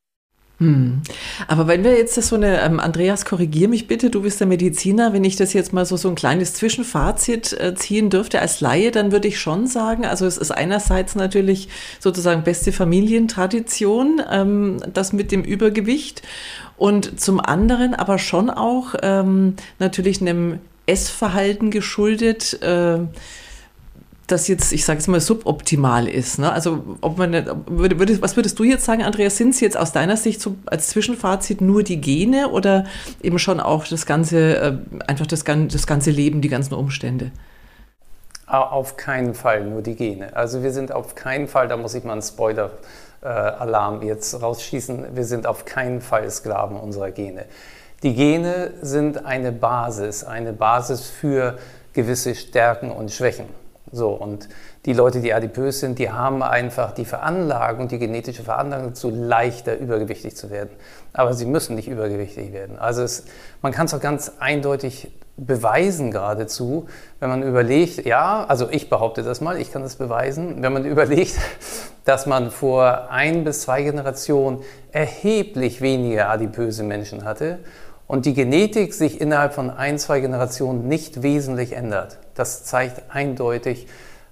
Hm. 0.60 1.02
Aber 1.46 1.68
wenn 1.68 1.84
wir 1.84 1.96
jetzt 1.96 2.16
das 2.16 2.28
so 2.28 2.36
eine, 2.36 2.60
ähm, 2.62 2.80
Andreas, 2.80 3.24
korrigier 3.24 3.68
mich 3.68 3.86
bitte, 3.86 4.10
du 4.10 4.22
bist 4.22 4.40
der 4.40 4.48
Mediziner, 4.48 5.12
wenn 5.12 5.22
ich 5.22 5.36
das 5.36 5.52
jetzt 5.52 5.72
mal 5.72 5.86
so, 5.86 5.96
so 5.96 6.08
ein 6.08 6.16
kleines 6.16 6.54
Zwischenfazit 6.54 7.52
äh, 7.52 7.74
ziehen 7.76 8.10
dürfte 8.10 8.40
als 8.40 8.60
Laie, 8.60 8.90
dann 8.90 9.12
würde 9.12 9.28
ich 9.28 9.38
schon 9.38 9.68
sagen, 9.68 10.04
also 10.04 10.26
es 10.26 10.36
ist 10.36 10.50
einerseits 10.50 11.14
natürlich 11.14 11.68
sozusagen 12.00 12.42
beste 12.42 12.72
Familientradition, 12.72 14.20
ähm, 14.28 14.78
das 14.92 15.12
mit 15.12 15.30
dem 15.30 15.44
Übergewicht 15.44 16.22
und 16.76 17.20
zum 17.20 17.38
anderen 17.38 17.94
aber 17.94 18.18
schon 18.18 18.50
auch 18.50 18.96
ähm, 19.00 19.54
natürlich 19.78 20.20
einem 20.20 20.58
Essverhalten 20.86 21.70
geschuldet, 21.70 22.60
äh, 22.62 22.98
das 24.30 24.46
jetzt, 24.48 24.72
ich 24.72 24.84
sage 24.84 24.98
jetzt 24.98 25.08
mal, 25.08 25.20
suboptimal 25.20 26.06
ist. 26.08 26.38
Ne? 26.38 26.52
Also 26.52 26.84
ob 27.00 27.18
man, 27.18 27.32
würde, 27.66 28.22
was 28.22 28.36
würdest 28.36 28.58
du 28.58 28.64
jetzt 28.64 28.84
sagen, 28.84 29.02
Andreas, 29.02 29.36
sind 29.36 29.50
es 29.50 29.60
jetzt 29.60 29.76
aus 29.76 29.92
deiner 29.92 30.16
Sicht 30.16 30.40
so 30.40 30.56
als 30.66 30.88
Zwischenfazit 30.88 31.60
nur 31.60 31.82
die 31.82 32.00
Gene 32.00 32.48
oder 32.48 32.84
eben 33.22 33.38
schon 33.38 33.60
auch 33.60 33.86
das 33.86 34.06
ganze, 34.06 34.56
äh, 34.56 34.78
einfach 35.06 35.26
das, 35.26 35.44
das 35.44 35.86
ganze 35.86 36.10
Leben, 36.10 36.40
die 36.40 36.48
ganzen 36.48 36.74
Umstände? 36.74 37.30
Auf 38.46 38.96
keinen 38.96 39.34
Fall 39.34 39.64
nur 39.64 39.82
die 39.82 39.94
Gene. 39.94 40.34
Also 40.34 40.62
wir 40.62 40.72
sind 40.72 40.92
auf 40.92 41.14
keinen 41.14 41.48
Fall, 41.48 41.68
da 41.68 41.76
muss 41.76 41.94
ich 41.94 42.04
mal 42.04 42.12
einen 42.12 42.22
Spoiler-Alarm 42.22 44.02
jetzt 44.02 44.40
rausschießen, 44.40 45.14
wir 45.14 45.24
sind 45.24 45.46
auf 45.46 45.64
keinen 45.64 46.00
Fall 46.00 46.30
Sklaven 46.30 46.76
unserer 46.78 47.10
Gene. 47.10 47.44
Die 48.02 48.14
Gene 48.14 48.72
sind 48.80 49.26
eine 49.26 49.52
Basis, 49.52 50.24
eine 50.24 50.52
Basis 50.52 51.08
für 51.08 51.58
gewisse 51.92 52.34
Stärken 52.34 52.90
und 52.90 53.10
Schwächen. 53.10 53.46
So, 53.92 54.10
und 54.10 54.48
die 54.84 54.92
Leute, 54.92 55.20
die 55.20 55.32
adipös 55.32 55.80
sind, 55.80 55.98
die 55.98 56.10
haben 56.10 56.42
einfach 56.42 56.92
die 56.92 57.04
Veranlagung, 57.04 57.88
die 57.88 57.98
genetische 57.98 58.42
Veranlagung 58.42 58.88
dazu, 58.88 59.10
leichter 59.10 59.76
übergewichtig 59.76 60.36
zu 60.36 60.50
werden. 60.50 60.70
Aber 61.12 61.32
sie 61.34 61.46
müssen 61.46 61.74
nicht 61.74 61.88
übergewichtig 61.88 62.52
werden. 62.52 62.78
Also 62.78 63.02
es, 63.02 63.24
man 63.62 63.72
kann 63.72 63.86
es 63.86 63.94
auch 63.94 64.00
ganz 64.00 64.32
eindeutig 64.38 65.10
beweisen 65.38 66.10
geradezu, 66.10 66.88
wenn 67.20 67.30
man 67.30 67.42
überlegt, 67.42 68.04
ja, 68.04 68.44
also 68.46 68.68
ich 68.70 68.90
behaupte 68.90 69.22
das 69.22 69.40
mal, 69.40 69.60
ich 69.60 69.72
kann 69.72 69.82
das 69.82 69.96
beweisen, 69.96 70.62
wenn 70.62 70.72
man 70.72 70.84
überlegt, 70.84 71.36
dass 72.04 72.26
man 72.26 72.50
vor 72.50 73.10
ein 73.10 73.44
bis 73.44 73.62
zwei 73.62 73.82
Generationen 73.82 74.62
erheblich 74.90 75.80
weniger 75.80 76.28
adipöse 76.28 76.82
Menschen 76.82 77.24
hatte 77.24 77.58
und 78.08 78.26
die 78.26 78.34
Genetik 78.34 78.94
sich 78.94 79.20
innerhalb 79.20 79.54
von 79.54 79.70
ein, 79.70 79.98
zwei 79.98 80.18
Generationen 80.18 80.88
nicht 80.88 81.22
wesentlich 81.22 81.74
ändert. 81.74 82.18
Das 82.34 82.64
zeigt 82.64 83.14
eindeutig, 83.14 83.86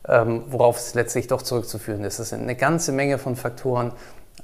ähm, 0.08 0.42
worauf 0.48 0.78
es 0.78 0.94
letztlich 0.94 1.28
doch 1.28 1.42
zurückzuführen 1.42 2.02
ist. 2.02 2.18
Es 2.18 2.30
sind 2.30 2.42
eine 2.42 2.56
ganze 2.56 2.90
Menge 2.90 3.18
von 3.18 3.36
Faktoren, 3.36 3.92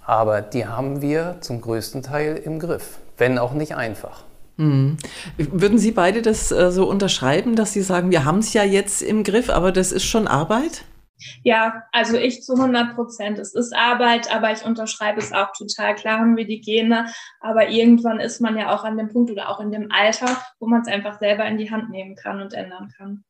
aber 0.05 0.43
die 0.43 0.67
haben 0.67 1.01
wir 1.01 1.39
zum 1.41 1.61
größten 1.61 2.03
Teil 2.03 2.37
im 2.37 2.61
Griff, 2.61 2.99
wenn 3.17 3.39
auch 3.39 3.53
nicht 3.53 3.75
einfach. 3.75 4.25
Mhm. 4.59 4.99
Würden 5.39 5.79
Sie 5.79 5.93
beide 5.93 6.21
das 6.21 6.53
äh, 6.53 6.71
so 6.71 6.87
unterschreiben, 6.87 7.57
dass 7.57 7.73
Sie 7.73 7.83
sagen, 7.83 8.11
wir 8.11 8.25
haben 8.25 8.39
es 8.39 8.53
ja 8.53 8.65
jetzt 8.65 9.01
im 9.01 9.25
Griff, 9.25 9.49
aber 9.49 9.73
das 9.73 9.93
ist 9.93 10.05
schon 10.05 10.29
Arbeit? 10.29 10.85
Ja, 11.43 11.85
also 11.93 12.17
ich 12.17 12.43
zu 12.43 12.55
100 12.55 12.95
Prozent. 12.95 13.38
Es 13.38 13.55
ist 13.55 13.75
Arbeit, 13.75 14.35
aber 14.35 14.52
ich 14.52 14.64
unterschreibe 14.64 15.21
es 15.21 15.33
auch 15.33 15.52
total. 15.52 15.95
Klar 15.95 16.21
haben 16.21 16.37
wir 16.37 16.47
die 16.47 16.61
Gene, 16.61 17.07
aber 17.41 17.69
irgendwann 17.69 18.21
ist 18.21 18.41
man 18.41 18.57
ja 18.57 18.75
auch 18.75 18.85
an 18.85 18.97
dem 18.97 19.09
Punkt 19.09 19.31
oder 19.31 19.49
auch 19.49 19.61
in 19.61 19.73
dem 19.73 19.91
Alter, 19.91 20.43
wo 20.59 20.67
man 20.67 20.83
es 20.83 20.88
einfach 20.88 21.19
selber 21.19 21.45
in 21.47 21.59
die 21.59 21.71
Hand 21.71 21.91
nehmen 21.91 22.14
kann 22.14 22.41
und 22.41 22.55
ändern 22.55 22.93
kann. 22.97 23.25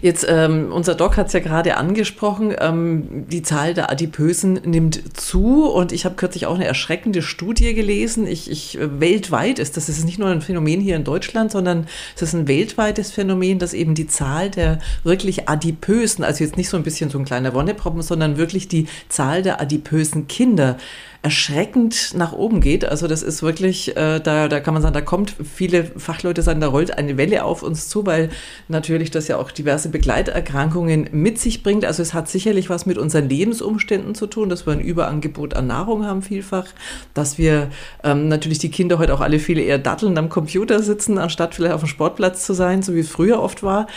Jetzt, 0.00 0.24
ähm, 0.28 0.72
unser 0.72 0.94
Doc 0.94 1.16
hat 1.16 1.26
es 1.26 1.32
ja 1.32 1.40
gerade 1.40 1.76
angesprochen, 1.76 2.54
ähm, 2.58 3.26
die 3.28 3.42
Zahl 3.42 3.74
der 3.74 3.90
Adipösen 3.90 4.54
nimmt 4.64 5.16
zu 5.18 5.66
und 5.66 5.92
ich 5.92 6.04
habe 6.04 6.14
kürzlich 6.14 6.46
auch 6.46 6.54
eine 6.54 6.66
erschreckende 6.66 7.20
Studie 7.20 7.74
gelesen. 7.74 8.26
Ich, 8.26 8.50
ich, 8.50 8.78
äh, 8.78 9.00
weltweit 9.00 9.58
ist 9.58 9.76
das, 9.76 9.86
das 9.86 9.98
ist 9.98 10.04
nicht 10.04 10.18
nur 10.18 10.28
ein 10.28 10.40
Phänomen 10.40 10.80
hier 10.80 10.96
in 10.96 11.04
Deutschland, 11.04 11.50
sondern 11.50 11.86
es 12.14 12.22
ist 12.22 12.34
ein 12.34 12.48
weltweites 12.48 13.10
Phänomen, 13.10 13.58
dass 13.58 13.74
eben 13.74 13.94
die 13.94 14.06
Zahl 14.06 14.50
der 14.50 14.78
wirklich 15.02 15.48
Adipösen, 15.48 16.24
also 16.24 16.44
jetzt 16.44 16.56
nicht 16.56 16.68
so 16.68 16.76
ein 16.76 16.82
bisschen 16.84 17.10
so 17.10 17.18
ein 17.18 17.24
kleiner 17.24 17.52
Wonneproppen, 17.52 18.02
sondern 18.02 18.36
wirklich 18.36 18.68
die 18.68 18.86
Zahl 19.08 19.42
der 19.42 19.60
adipösen 19.60 20.28
Kinder 20.28 20.78
erschreckend 21.26 22.14
nach 22.14 22.32
oben 22.32 22.60
geht. 22.60 22.84
Also 22.84 23.08
das 23.08 23.24
ist 23.24 23.42
wirklich, 23.42 23.96
äh, 23.96 24.20
da, 24.20 24.46
da 24.46 24.60
kann 24.60 24.74
man 24.74 24.80
sagen, 24.80 24.94
da 24.94 25.00
kommt, 25.00 25.34
viele 25.56 25.82
Fachleute 25.82 26.40
sagen, 26.40 26.60
da 26.60 26.68
rollt 26.68 26.96
eine 26.96 27.16
Welle 27.16 27.42
auf 27.42 27.64
uns 27.64 27.88
zu, 27.88 28.06
weil 28.06 28.30
natürlich 28.68 29.10
das 29.10 29.26
ja 29.26 29.36
auch 29.36 29.50
diverse 29.50 29.88
Begleiterkrankungen 29.88 31.08
mit 31.10 31.40
sich 31.40 31.64
bringt. 31.64 31.84
Also 31.84 32.00
es 32.00 32.14
hat 32.14 32.28
sicherlich 32.28 32.70
was 32.70 32.86
mit 32.86 32.96
unseren 32.96 33.28
Lebensumständen 33.28 34.14
zu 34.14 34.28
tun, 34.28 34.48
dass 34.48 34.66
wir 34.66 34.72
ein 34.72 34.80
Überangebot 34.80 35.54
an 35.54 35.66
Nahrung 35.66 36.06
haben 36.06 36.22
vielfach, 36.22 36.68
dass 37.12 37.38
wir 37.38 37.70
ähm, 38.04 38.28
natürlich 38.28 38.60
die 38.60 38.70
Kinder 38.70 38.98
heute 39.00 39.12
auch 39.12 39.20
alle 39.20 39.40
viele 39.40 39.62
eher 39.62 39.78
datteln 39.78 40.16
am 40.18 40.28
Computer 40.28 40.80
sitzen, 40.80 41.18
anstatt 41.18 41.56
vielleicht 41.56 41.74
auf 41.74 41.80
dem 41.80 41.88
Sportplatz 41.88 42.46
zu 42.46 42.52
sein, 42.52 42.84
so 42.84 42.94
wie 42.94 43.00
es 43.00 43.08
früher 43.08 43.42
oft 43.42 43.64
war. 43.64 43.88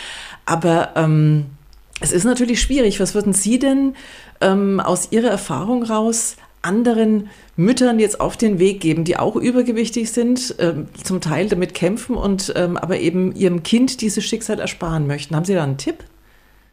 Aber 0.48 0.94
ähm, 0.96 1.46
es 2.00 2.12
ist 2.12 2.24
natürlich 2.24 2.60
schwierig. 2.60 3.00
Was 3.00 3.14
würden 3.14 3.34
Sie 3.34 3.60
denn 3.60 3.94
ähm, 4.42 4.80
aus 4.80 5.12
Ihrer 5.12 5.30
Erfahrung 5.30 5.84
raus 5.84 6.38
anderen 6.62 7.30
Müttern 7.56 8.00
jetzt 8.00 8.20
auf 8.20 8.38
den 8.38 8.60
Weg 8.60 8.82
geben, 8.82 9.04
die 9.04 9.18
auch 9.18 9.36
übergewichtig 9.36 10.12
sind, 10.12 10.56
ähm, 10.60 10.88
zum 11.04 11.22
Teil 11.22 11.48
damit 11.48 11.74
kämpfen 11.74 12.16
und 12.16 12.54
ähm, 12.56 12.78
aber 12.78 13.00
eben 13.00 13.36
ihrem 13.36 13.64
Kind 13.64 14.02
dieses 14.02 14.24
Schicksal 14.24 14.60
ersparen 14.60 15.08
möchten? 15.08 15.36
Haben 15.36 15.46
Sie 15.46 15.54
da 15.54 15.64
einen 15.64 15.78
Tipp? 15.78 16.04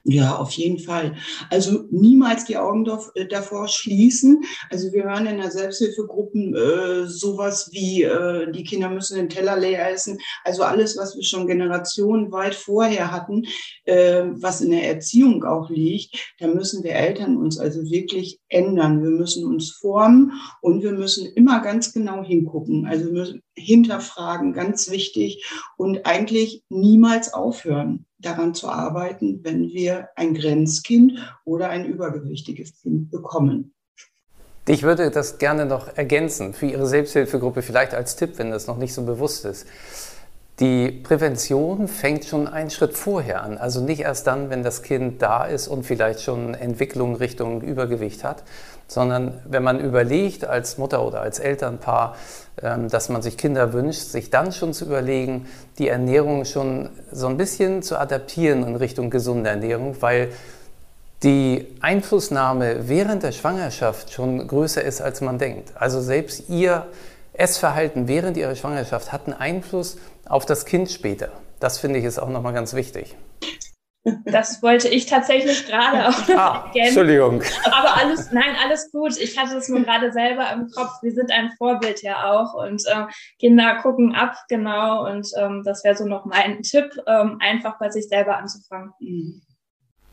Ja, 0.08 0.36
auf 0.36 0.52
jeden 0.52 0.78
Fall. 0.78 1.16
Also 1.50 1.86
niemals 1.90 2.44
die 2.44 2.56
Augen 2.56 2.86
äh, 3.16 3.26
davor 3.26 3.66
schließen. 3.66 4.44
Also 4.70 4.92
wir 4.92 5.02
hören 5.02 5.26
in 5.26 5.38
der 5.38 5.50
Selbsthilfegruppen 5.50 6.54
äh, 6.54 7.08
sowas 7.08 7.70
wie, 7.72 8.04
äh, 8.04 8.52
die 8.52 8.62
Kinder 8.62 8.88
müssen 8.88 9.16
den 9.16 9.28
Teller 9.28 9.56
leer 9.56 9.90
essen. 9.90 10.18
Also 10.44 10.62
alles, 10.62 10.96
was 10.96 11.16
wir 11.16 11.24
schon 11.24 11.48
Generationen 11.48 12.30
weit 12.30 12.54
vorher 12.54 13.10
hatten, 13.10 13.46
äh, 13.84 14.26
was 14.30 14.60
in 14.60 14.70
der 14.70 14.88
Erziehung 14.88 15.42
auch 15.42 15.70
liegt, 15.70 16.34
da 16.38 16.46
müssen 16.46 16.84
wir 16.84 16.92
Eltern 16.92 17.36
uns 17.36 17.58
also 17.58 17.82
wirklich 17.90 18.38
ändern. 18.48 19.02
Wir 19.02 19.10
müssen 19.10 19.44
uns 19.44 19.72
formen 19.72 20.34
und 20.60 20.84
wir 20.84 20.92
müssen 20.92 21.26
immer 21.34 21.60
ganz 21.62 21.92
genau 21.92 22.22
hingucken. 22.22 22.86
Also 22.86 23.06
wir 23.06 23.12
müssen 23.12 23.42
hinterfragen, 23.56 24.52
ganz 24.52 24.88
wichtig 24.88 25.44
und 25.76 26.06
eigentlich 26.06 26.62
niemals 26.68 27.34
aufhören 27.34 28.05
daran 28.18 28.54
zu 28.54 28.68
arbeiten, 28.68 29.40
wenn 29.44 29.68
wir 29.68 30.08
ein 30.16 30.34
Grenzkind 30.34 31.18
oder 31.44 31.68
ein 31.68 31.84
übergewichtiges 31.84 32.80
Kind 32.80 33.10
bekommen. 33.10 33.74
Ich 34.68 34.82
würde 34.82 35.10
das 35.10 35.38
gerne 35.38 35.64
noch 35.64 35.96
ergänzen 35.96 36.52
für 36.52 36.66
Ihre 36.66 36.86
Selbsthilfegruppe, 36.86 37.62
vielleicht 37.62 37.94
als 37.94 38.16
Tipp, 38.16 38.32
wenn 38.36 38.50
das 38.50 38.66
noch 38.66 38.78
nicht 38.78 38.94
so 38.94 39.04
bewusst 39.04 39.44
ist. 39.44 39.66
Die 40.58 40.90
Prävention 40.90 41.86
fängt 41.86 42.24
schon 42.24 42.48
einen 42.48 42.70
Schritt 42.70 42.96
vorher 42.96 43.42
an, 43.42 43.58
also 43.58 43.82
nicht 43.82 44.00
erst 44.00 44.26
dann, 44.26 44.48
wenn 44.48 44.62
das 44.62 44.82
Kind 44.82 45.20
da 45.20 45.44
ist 45.44 45.68
und 45.68 45.84
vielleicht 45.84 46.22
schon 46.22 46.54
Entwicklung 46.54 47.16
Richtung 47.16 47.60
Übergewicht 47.60 48.24
hat, 48.24 48.42
sondern 48.88 49.38
wenn 49.44 49.62
man 49.62 49.78
überlegt 49.78 50.46
als 50.46 50.78
Mutter 50.78 51.04
oder 51.04 51.20
als 51.20 51.40
Elternpaar, 51.40 52.16
ähm, 52.62 52.88
dass 52.88 53.10
man 53.10 53.20
sich 53.20 53.36
Kinder 53.36 53.74
wünscht, 53.74 54.00
sich 54.00 54.30
dann 54.30 54.50
schon 54.50 54.72
zu 54.72 54.86
überlegen, 54.86 55.46
die 55.78 55.88
Ernährung 55.88 56.46
schon 56.46 56.88
so 57.12 57.26
ein 57.26 57.36
bisschen 57.36 57.82
zu 57.82 57.98
adaptieren 57.98 58.66
in 58.66 58.76
Richtung 58.76 59.10
gesunde 59.10 59.50
Ernährung, 59.50 59.96
weil 60.00 60.30
die 61.22 61.66
Einflussnahme 61.80 62.88
während 62.88 63.22
der 63.24 63.32
Schwangerschaft 63.32 64.10
schon 64.10 64.46
größer 64.46 64.82
ist, 64.82 65.02
als 65.02 65.20
man 65.20 65.36
denkt. 65.38 65.72
Also 65.74 66.00
selbst 66.00 66.48
ihr 66.48 66.86
Essverhalten 67.38 68.08
während 68.08 68.36
ihrer 68.36 68.54
Schwangerschaft 68.54 69.12
hat 69.12 69.26
einen 69.26 69.34
Einfluss 69.34 69.98
auf 70.28 70.46
das 70.46 70.64
Kind 70.64 70.90
später. 70.90 71.30
Das 71.60 71.78
finde 71.78 71.98
ich 71.98 72.04
ist 72.04 72.18
auch 72.18 72.28
nochmal 72.28 72.52
ganz 72.52 72.74
wichtig. 72.74 73.16
Das 74.24 74.62
wollte 74.62 74.88
ich 74.88 75.06
tatsächlich 75.06 75.66
gerade 75.66 76.08
auch 76.08 76.28
noch 76.28 76.36
ah, 76.36 76.64
ergänzen. 76.66 76.80
Entschuldigung. 76.80 77.42
Aber 77.64 77.96
alles, 77.96 78.30
nein, 78.30 78.54
alles 78.62 78.92
gut. 78.92 79.16
Ich 79.18 79.36
hatte 79.36 79.56
es 79.56 79.68
nur 79.68 79.80
gerade 79.80 80.12
selber 80.12 80.48
im 80.52 80.70
Kopf. 80.70 81.02
Wir 81.02 81.12
sind 81.12 81.32
ein 81.32 81.50
Vorbild 81.58 82.02
ja 82.02 82.30
auch 82.30 82.54
und 82.54 82.86
äh, 82.86 83.06
Kinder 83.40 83.80
gucken 83.82 84.14
ab, 84.14 84.36
genau. 84.48 85.06
Und 85.06 85.28
ähm, 85.36 85.62
das 85.64 85.82
wäre 85.82 85.96
so 85.96 86.04
noch 86.04 86.24
mein 86.24 86.62
Tipp, 86.62 86.96
ähm, 87.08 87.38
einfach 87.40 87.78
bei 87.80 87.90
sich 87.90 88.06
selber 88.08 88.36
anzufangen. 88.36 88.92
Mhm. 89.00 89.42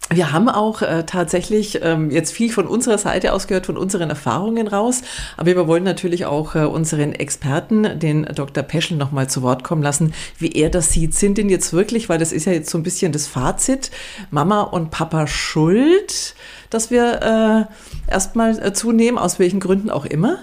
Wir 0.10 0.32
haben 0.32 0.50
auch 0.50 0.82
äh, 0.82 1.06
tatsächlich 1.06 1.80
ähm, 1.82 2.12
jetzt 2.12 2.32
viel 2.32 2.52
von 2.52 2.68
unserer 2.68 2.98
Seite 2.98 3.34
aus 3.34 3.48
gehört, 3.48 3.66
von 3.66 3.78
unseren 3.78 4.10
Erfahrungen 4.10 4.68
raus. 4.68 5.02
Aber 5.38 5.48
wir 5.48 5.68
wollen 5.68 5.84
natürlich 5.84 6.26
auch 6.26 6.56
äh, 6.56 6.66
unseren 6.66 7.14
Experten, 7.14 8.00
den 8.00 8.24
Dr. 8.24 8.64
Peschel, 8.64 8.98
nochmal 8.98 9.30
zu 9.30 9.42
Wort 9.42 9.64
kommen 9.64 9.82
lassen, 9.82 10.14
wie 10.38 10.52
er 10.52 10.70
das 10.70 10.92
sieht. 10.92 11.16
Sind 11.16 11.38
denn 11.38 11.50
jetzt 11.50 11.74
wirklich, 11.74 12.10
weil 12.10 12.20
das 12.20 12.32
ist 12.32 12.46
ja 12.46 12.52
jetzt 12.52 12.70
so 12.70 12.78
ein 12.78 12.84
bisschen 12.84 13.12
das 13.12 13.28
Fazit, 13.28 13.92
Mama 14.30 14.62
und 14.62 14.92
Papa 14.92 15.26
schuld, 15.26 16.36
dass 16.70 16.92
wir 16.92 17.68
äh, 18.08 18.12
erstmal 18.12 18.60
äh, 18.60 18.74
zunehmen, 18.74 19.18
aus 19.18 19.40
welchen 19.40 19.60
Gründen 19.60 19.90
auch 19.90 20.06
immer? 20.06 20.38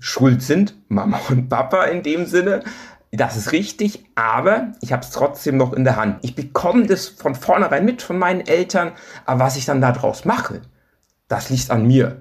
Schuld 0.00 0.42
sind 0.42 0.74
Mama 0.88 1.18
und 1.30 1.48
Papa 1.48 1.84
in 1.84 2.02
dem 2.02 2.26
Sinne. 2.26 2.62
Das 3.16 3.36
ist 3.36 3.52
richtig, 3.52 4.04
aber 4.16 4.72
ich 4.80 4.92
habe 4.92 5.04
es 5.04 5.10
trotzdem 5.10 5.56
noch 5.56 5.72
in 5.72 5.84
der 5.84 5.94
Hand. 5.94 6.18
Ich 6.22 6.34
bekomme 6.34 6.84
das 6.86 7.06
von 7.06 7.36
vornherein 7.36 7.84
mit 7.84 8.02
von 8.02 8.18
meinen 8.18 8.40
Eltern, 8.40 8.90
aber 9.24 9.44
was 9.44 9.56
ich 9.56 9.66
dann 9.66 9.80
daraus 9.80 10.24
mache, 10.24 10.62
das 11.28 11.48
liegt 11.48 11.70
an 11.70 11.86
mir. 11.86 12.20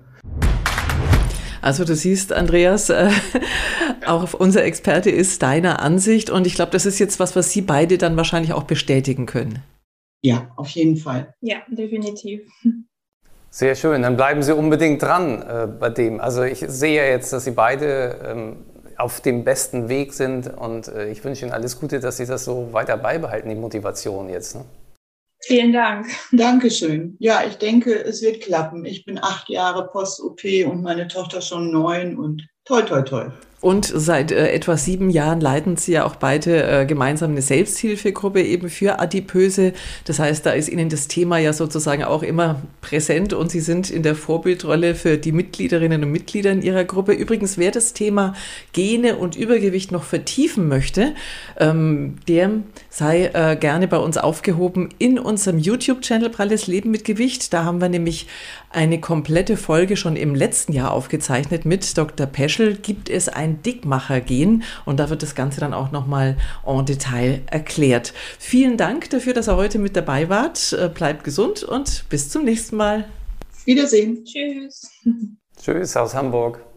Also 1.64 1.84
du 1.84 1.96
siehst, 1.96 2.32
Andreas, 2.32 2.92
äh, 2.92 3.10
auch 4.06 4.36
unser 4.36 4.66
Experte 4.66 5.10
ist 5.10 5.42
deiner 5.42 5.82
Ansicht 5.82 6.30
und 6.30 6.46
ich 6.46 6.54
glaube, 6.54 6.72
das 6.72 6.86
ist 6.86 7.00
jetzt 7.00 7.20
was, 7.20 7.36
was 7.36 7.50
Sie 7.50 7.62
beide 7.62 7.98
dann 7.98 8.16
wahrscheinlich 8.16 8.54
auch 8.54 8.64
bestätigen 8.64 9.26
können. 9.26 9.64
Ja, 10.22 10.52
auf 10.58 10.70
jeden 10.70 10.98
Fall. 10.98 11.34
Ja, 11.42 11.58
definitiv. 11.70 12.42
Sehr 13.50 13.74
schön, 13.74 14.04
dann 14.04 14.16
bleiben 14.16 14.44
Sie 14.44 14.54
unbedingt 14.54 15.02
dran 15.02 15.42
äh, 15.42 15.68
bei 15.68 15.90
dem. 15.90 16.22
Also 16.22 16.44
ich 16.44 16.64
sehe 16.68 16.98
ja 16.98 17.10
jetzt, 17.10 17.34
dass 17.34 17.46
Sie 17.46 17.52
beide 17.52 18.20
ähm, 18.28 18.58
auf 19.04 19.20
dem 19.20 19.44
besten 19.44 19.90
Weg 19.90 20.14
sind. 20.14 20.48
Und 20.48 20.88
äh, 20.88 21.12
ich 21.12 21.24
wünsche 21.26 21.44
Ihnen 21.44 21.54
alles 21.54 21.80
Gute, 21.80 22.00
dass 22.00 22.18
Sie 22.18 22.26
das 22.26 22.46
so 22.46 22.70
weiter 22.72 22.96
beibehalten, 22.98 23.50
die 23.50 23.56
Motivation 23.56 24.30
jetzt. 24.30 24.56
Ne? 24.56 24.63
Vielen 25.42 25.74
Dank. 25.74 26.08
Dankeschön. 26.32 27.18
Ja, 27.20 27.44
ich 27.46 27.58
denke, 27.58 27.94
es 27.94 28.22
wird 28.22 28.42
klappen. 28.42 28.86
Ich 28.86 29.04
bin 29.04 29.20
acht 29.22 29.50
Jahre 29.50 29.88
Post-OP 29.88 30.42
und 30.66 30.82
meine 30.82 31.10
Tochter 31.10 31.42
schon 31.42 31.70
neun 31.70 32.18
und 32.18 32.48
toll, 32.63 32.86
toll, 32.86 33.04
toll. 33.04 33.34
Und 33.63 33.86
seit 33.86 34.34
äh, 34.34 34.52
etwa 34.52 34.76
sieben 34.76 35.10
Jahren 35.10 35.39
leiten 35.39 35.78
Sie 35.78 35.93
ja 35.93 36.04
auch 36.04 36.17
beide 36.17 36.82
äh, 36.82 36.86
gemeinsam 36.86 37.32
eine 37.32 37.41
Selbsthilfegruppe 37.41 38.41
eben 38.41 38.67
für 38.67 38.99
Adipöse. 38.99 39.71
Das 40.04 40.19
heißt, 40.19 40.45
da 40.45 40.52
ist 40.52 40.67
Ihnen 40.67 40.89
das 40.89 41.08
Thema 41.08 41.38
ja 41.38 41.54
sozusagen 41.54 42.04
auch 42.04 42.23
immer 42.23 42.62
präsent 42.82 43.32
und 43.32 43.52
Sie 43.52 43.62
sind 43.62 43.89
in 43.89 44.04
der 44.04 44.15
Vorbildrolle 44.15 44.95
für 44.95 45.17
die 45.17 45.32
Mitgliederinnen 45.32 46.04
und 46.04 46.12
Mitglieder 46.12 46.52
in 46.52 46.62
Ihrer 46.62 46.84
Gruppe. 46.84 47.13
Übrigens, 47.13 47.58
wer 47.58 47.71
das 47.71 47.93
Thema 47.93 48.34
Gene 48.73 49.15
und 49.15 49.38
Übergewicht 49.38 49.93
noch 49.93 50.04
vertiefen 50.04 50.67
möchte, 50.67 51.13
ähm, 51.58 52.17
der 52.28 52.49
sei 52.89 53.28
äh, 53.28 53.56
gerne 53.56 53.88
bei 53.88 53.97
uns 53.97 54.17
aufgehoben 54.17 54.89
in 54.97 55.17
unserem 55.17 55.58
YouTube-Channel 55.58 56.32
Pralles 56.32 56.67
Leben 56.67 56.91
mit 56.91 57.06
Gewicht. 57.06 57.54
Da 57.54 57.63
haben 57.63 57.80
wir 57.80 57.88
nämlich 57.88 58.28
eine 58.71 58.99
komplette 58.99 59.56
Folge 59.56 59.95
schon 59.95 60.17
im 60.17 60.36
letzten 60.36 60.73
Jahr 60.73 60.91
aufgezeichnet 60.91 61.63
mit 61.63 61.97
Dr. 61.97 62.28
Peschel. 62.28 62.76
Gibt 62.76 63.10
es 63.10 63.30
ein 63.30 63.53
Dickmacher-Gen? 63.62 64.63
Und 64.86 65.00
da 65.00 65.10
wird 65.10 65.24
das 65.24 65.36
Ganze 65.36 65.60
dann 65.60 65.74
auch 65.74 65.92
nochmal 65.92 66.38
en 66.66 66.86
Detail 66.86 67.42
erklärt. 67.48 68.13
Vielen 68.39 68.78
Dank 68.78 69.10
dafür, 69.10 69.34
dass 69.34 69.48
ihr 69.48 69.56
heute 69.56 69.80
mit 69.80 69.96
dabei 69.96 70.30
wart. 70.30 70.74
Äh, 70.74 70.89
bleibt 70.89 71.24
gesund 71.24 71.63
und 71.63 72.06
bis 72.10 72.30
zum 72.30 72.46
nächsten 72.46 72.78
Mal. 72.78 73.06
Wiedersehen. 73.66 74.26
Tschüss. 74.26 74.92
Tschüss 75.62 75.96
aus 75.96 76.13
Hamburg. 76.13 76.73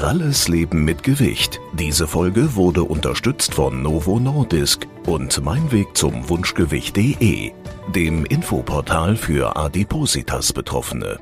Pralles 0.00 0.48
Leben 0.48 0.86
mit 0.86 1.02
Gewicht. 1.02 1.60
Diese 1.74 2.08
Folge 2.08 2.54
wurde 2.54 2.84
unterstützt 2.84 3.52
von 3.52 3.82
Novo 3.82 4.18
Nordisk 4.18 4.88
und 5.04 5.44
Mein 5.44 5.70
Weg 5.72 5.94
zum 5.94 6.26
Wunschgewicht.de, 6.26 7.52
dem 7.94 8.24
Infoportal 8.24 9.14
für 9.14 9.56
Adipositas 9.56 10.54
Betroffene. 10.54 11.18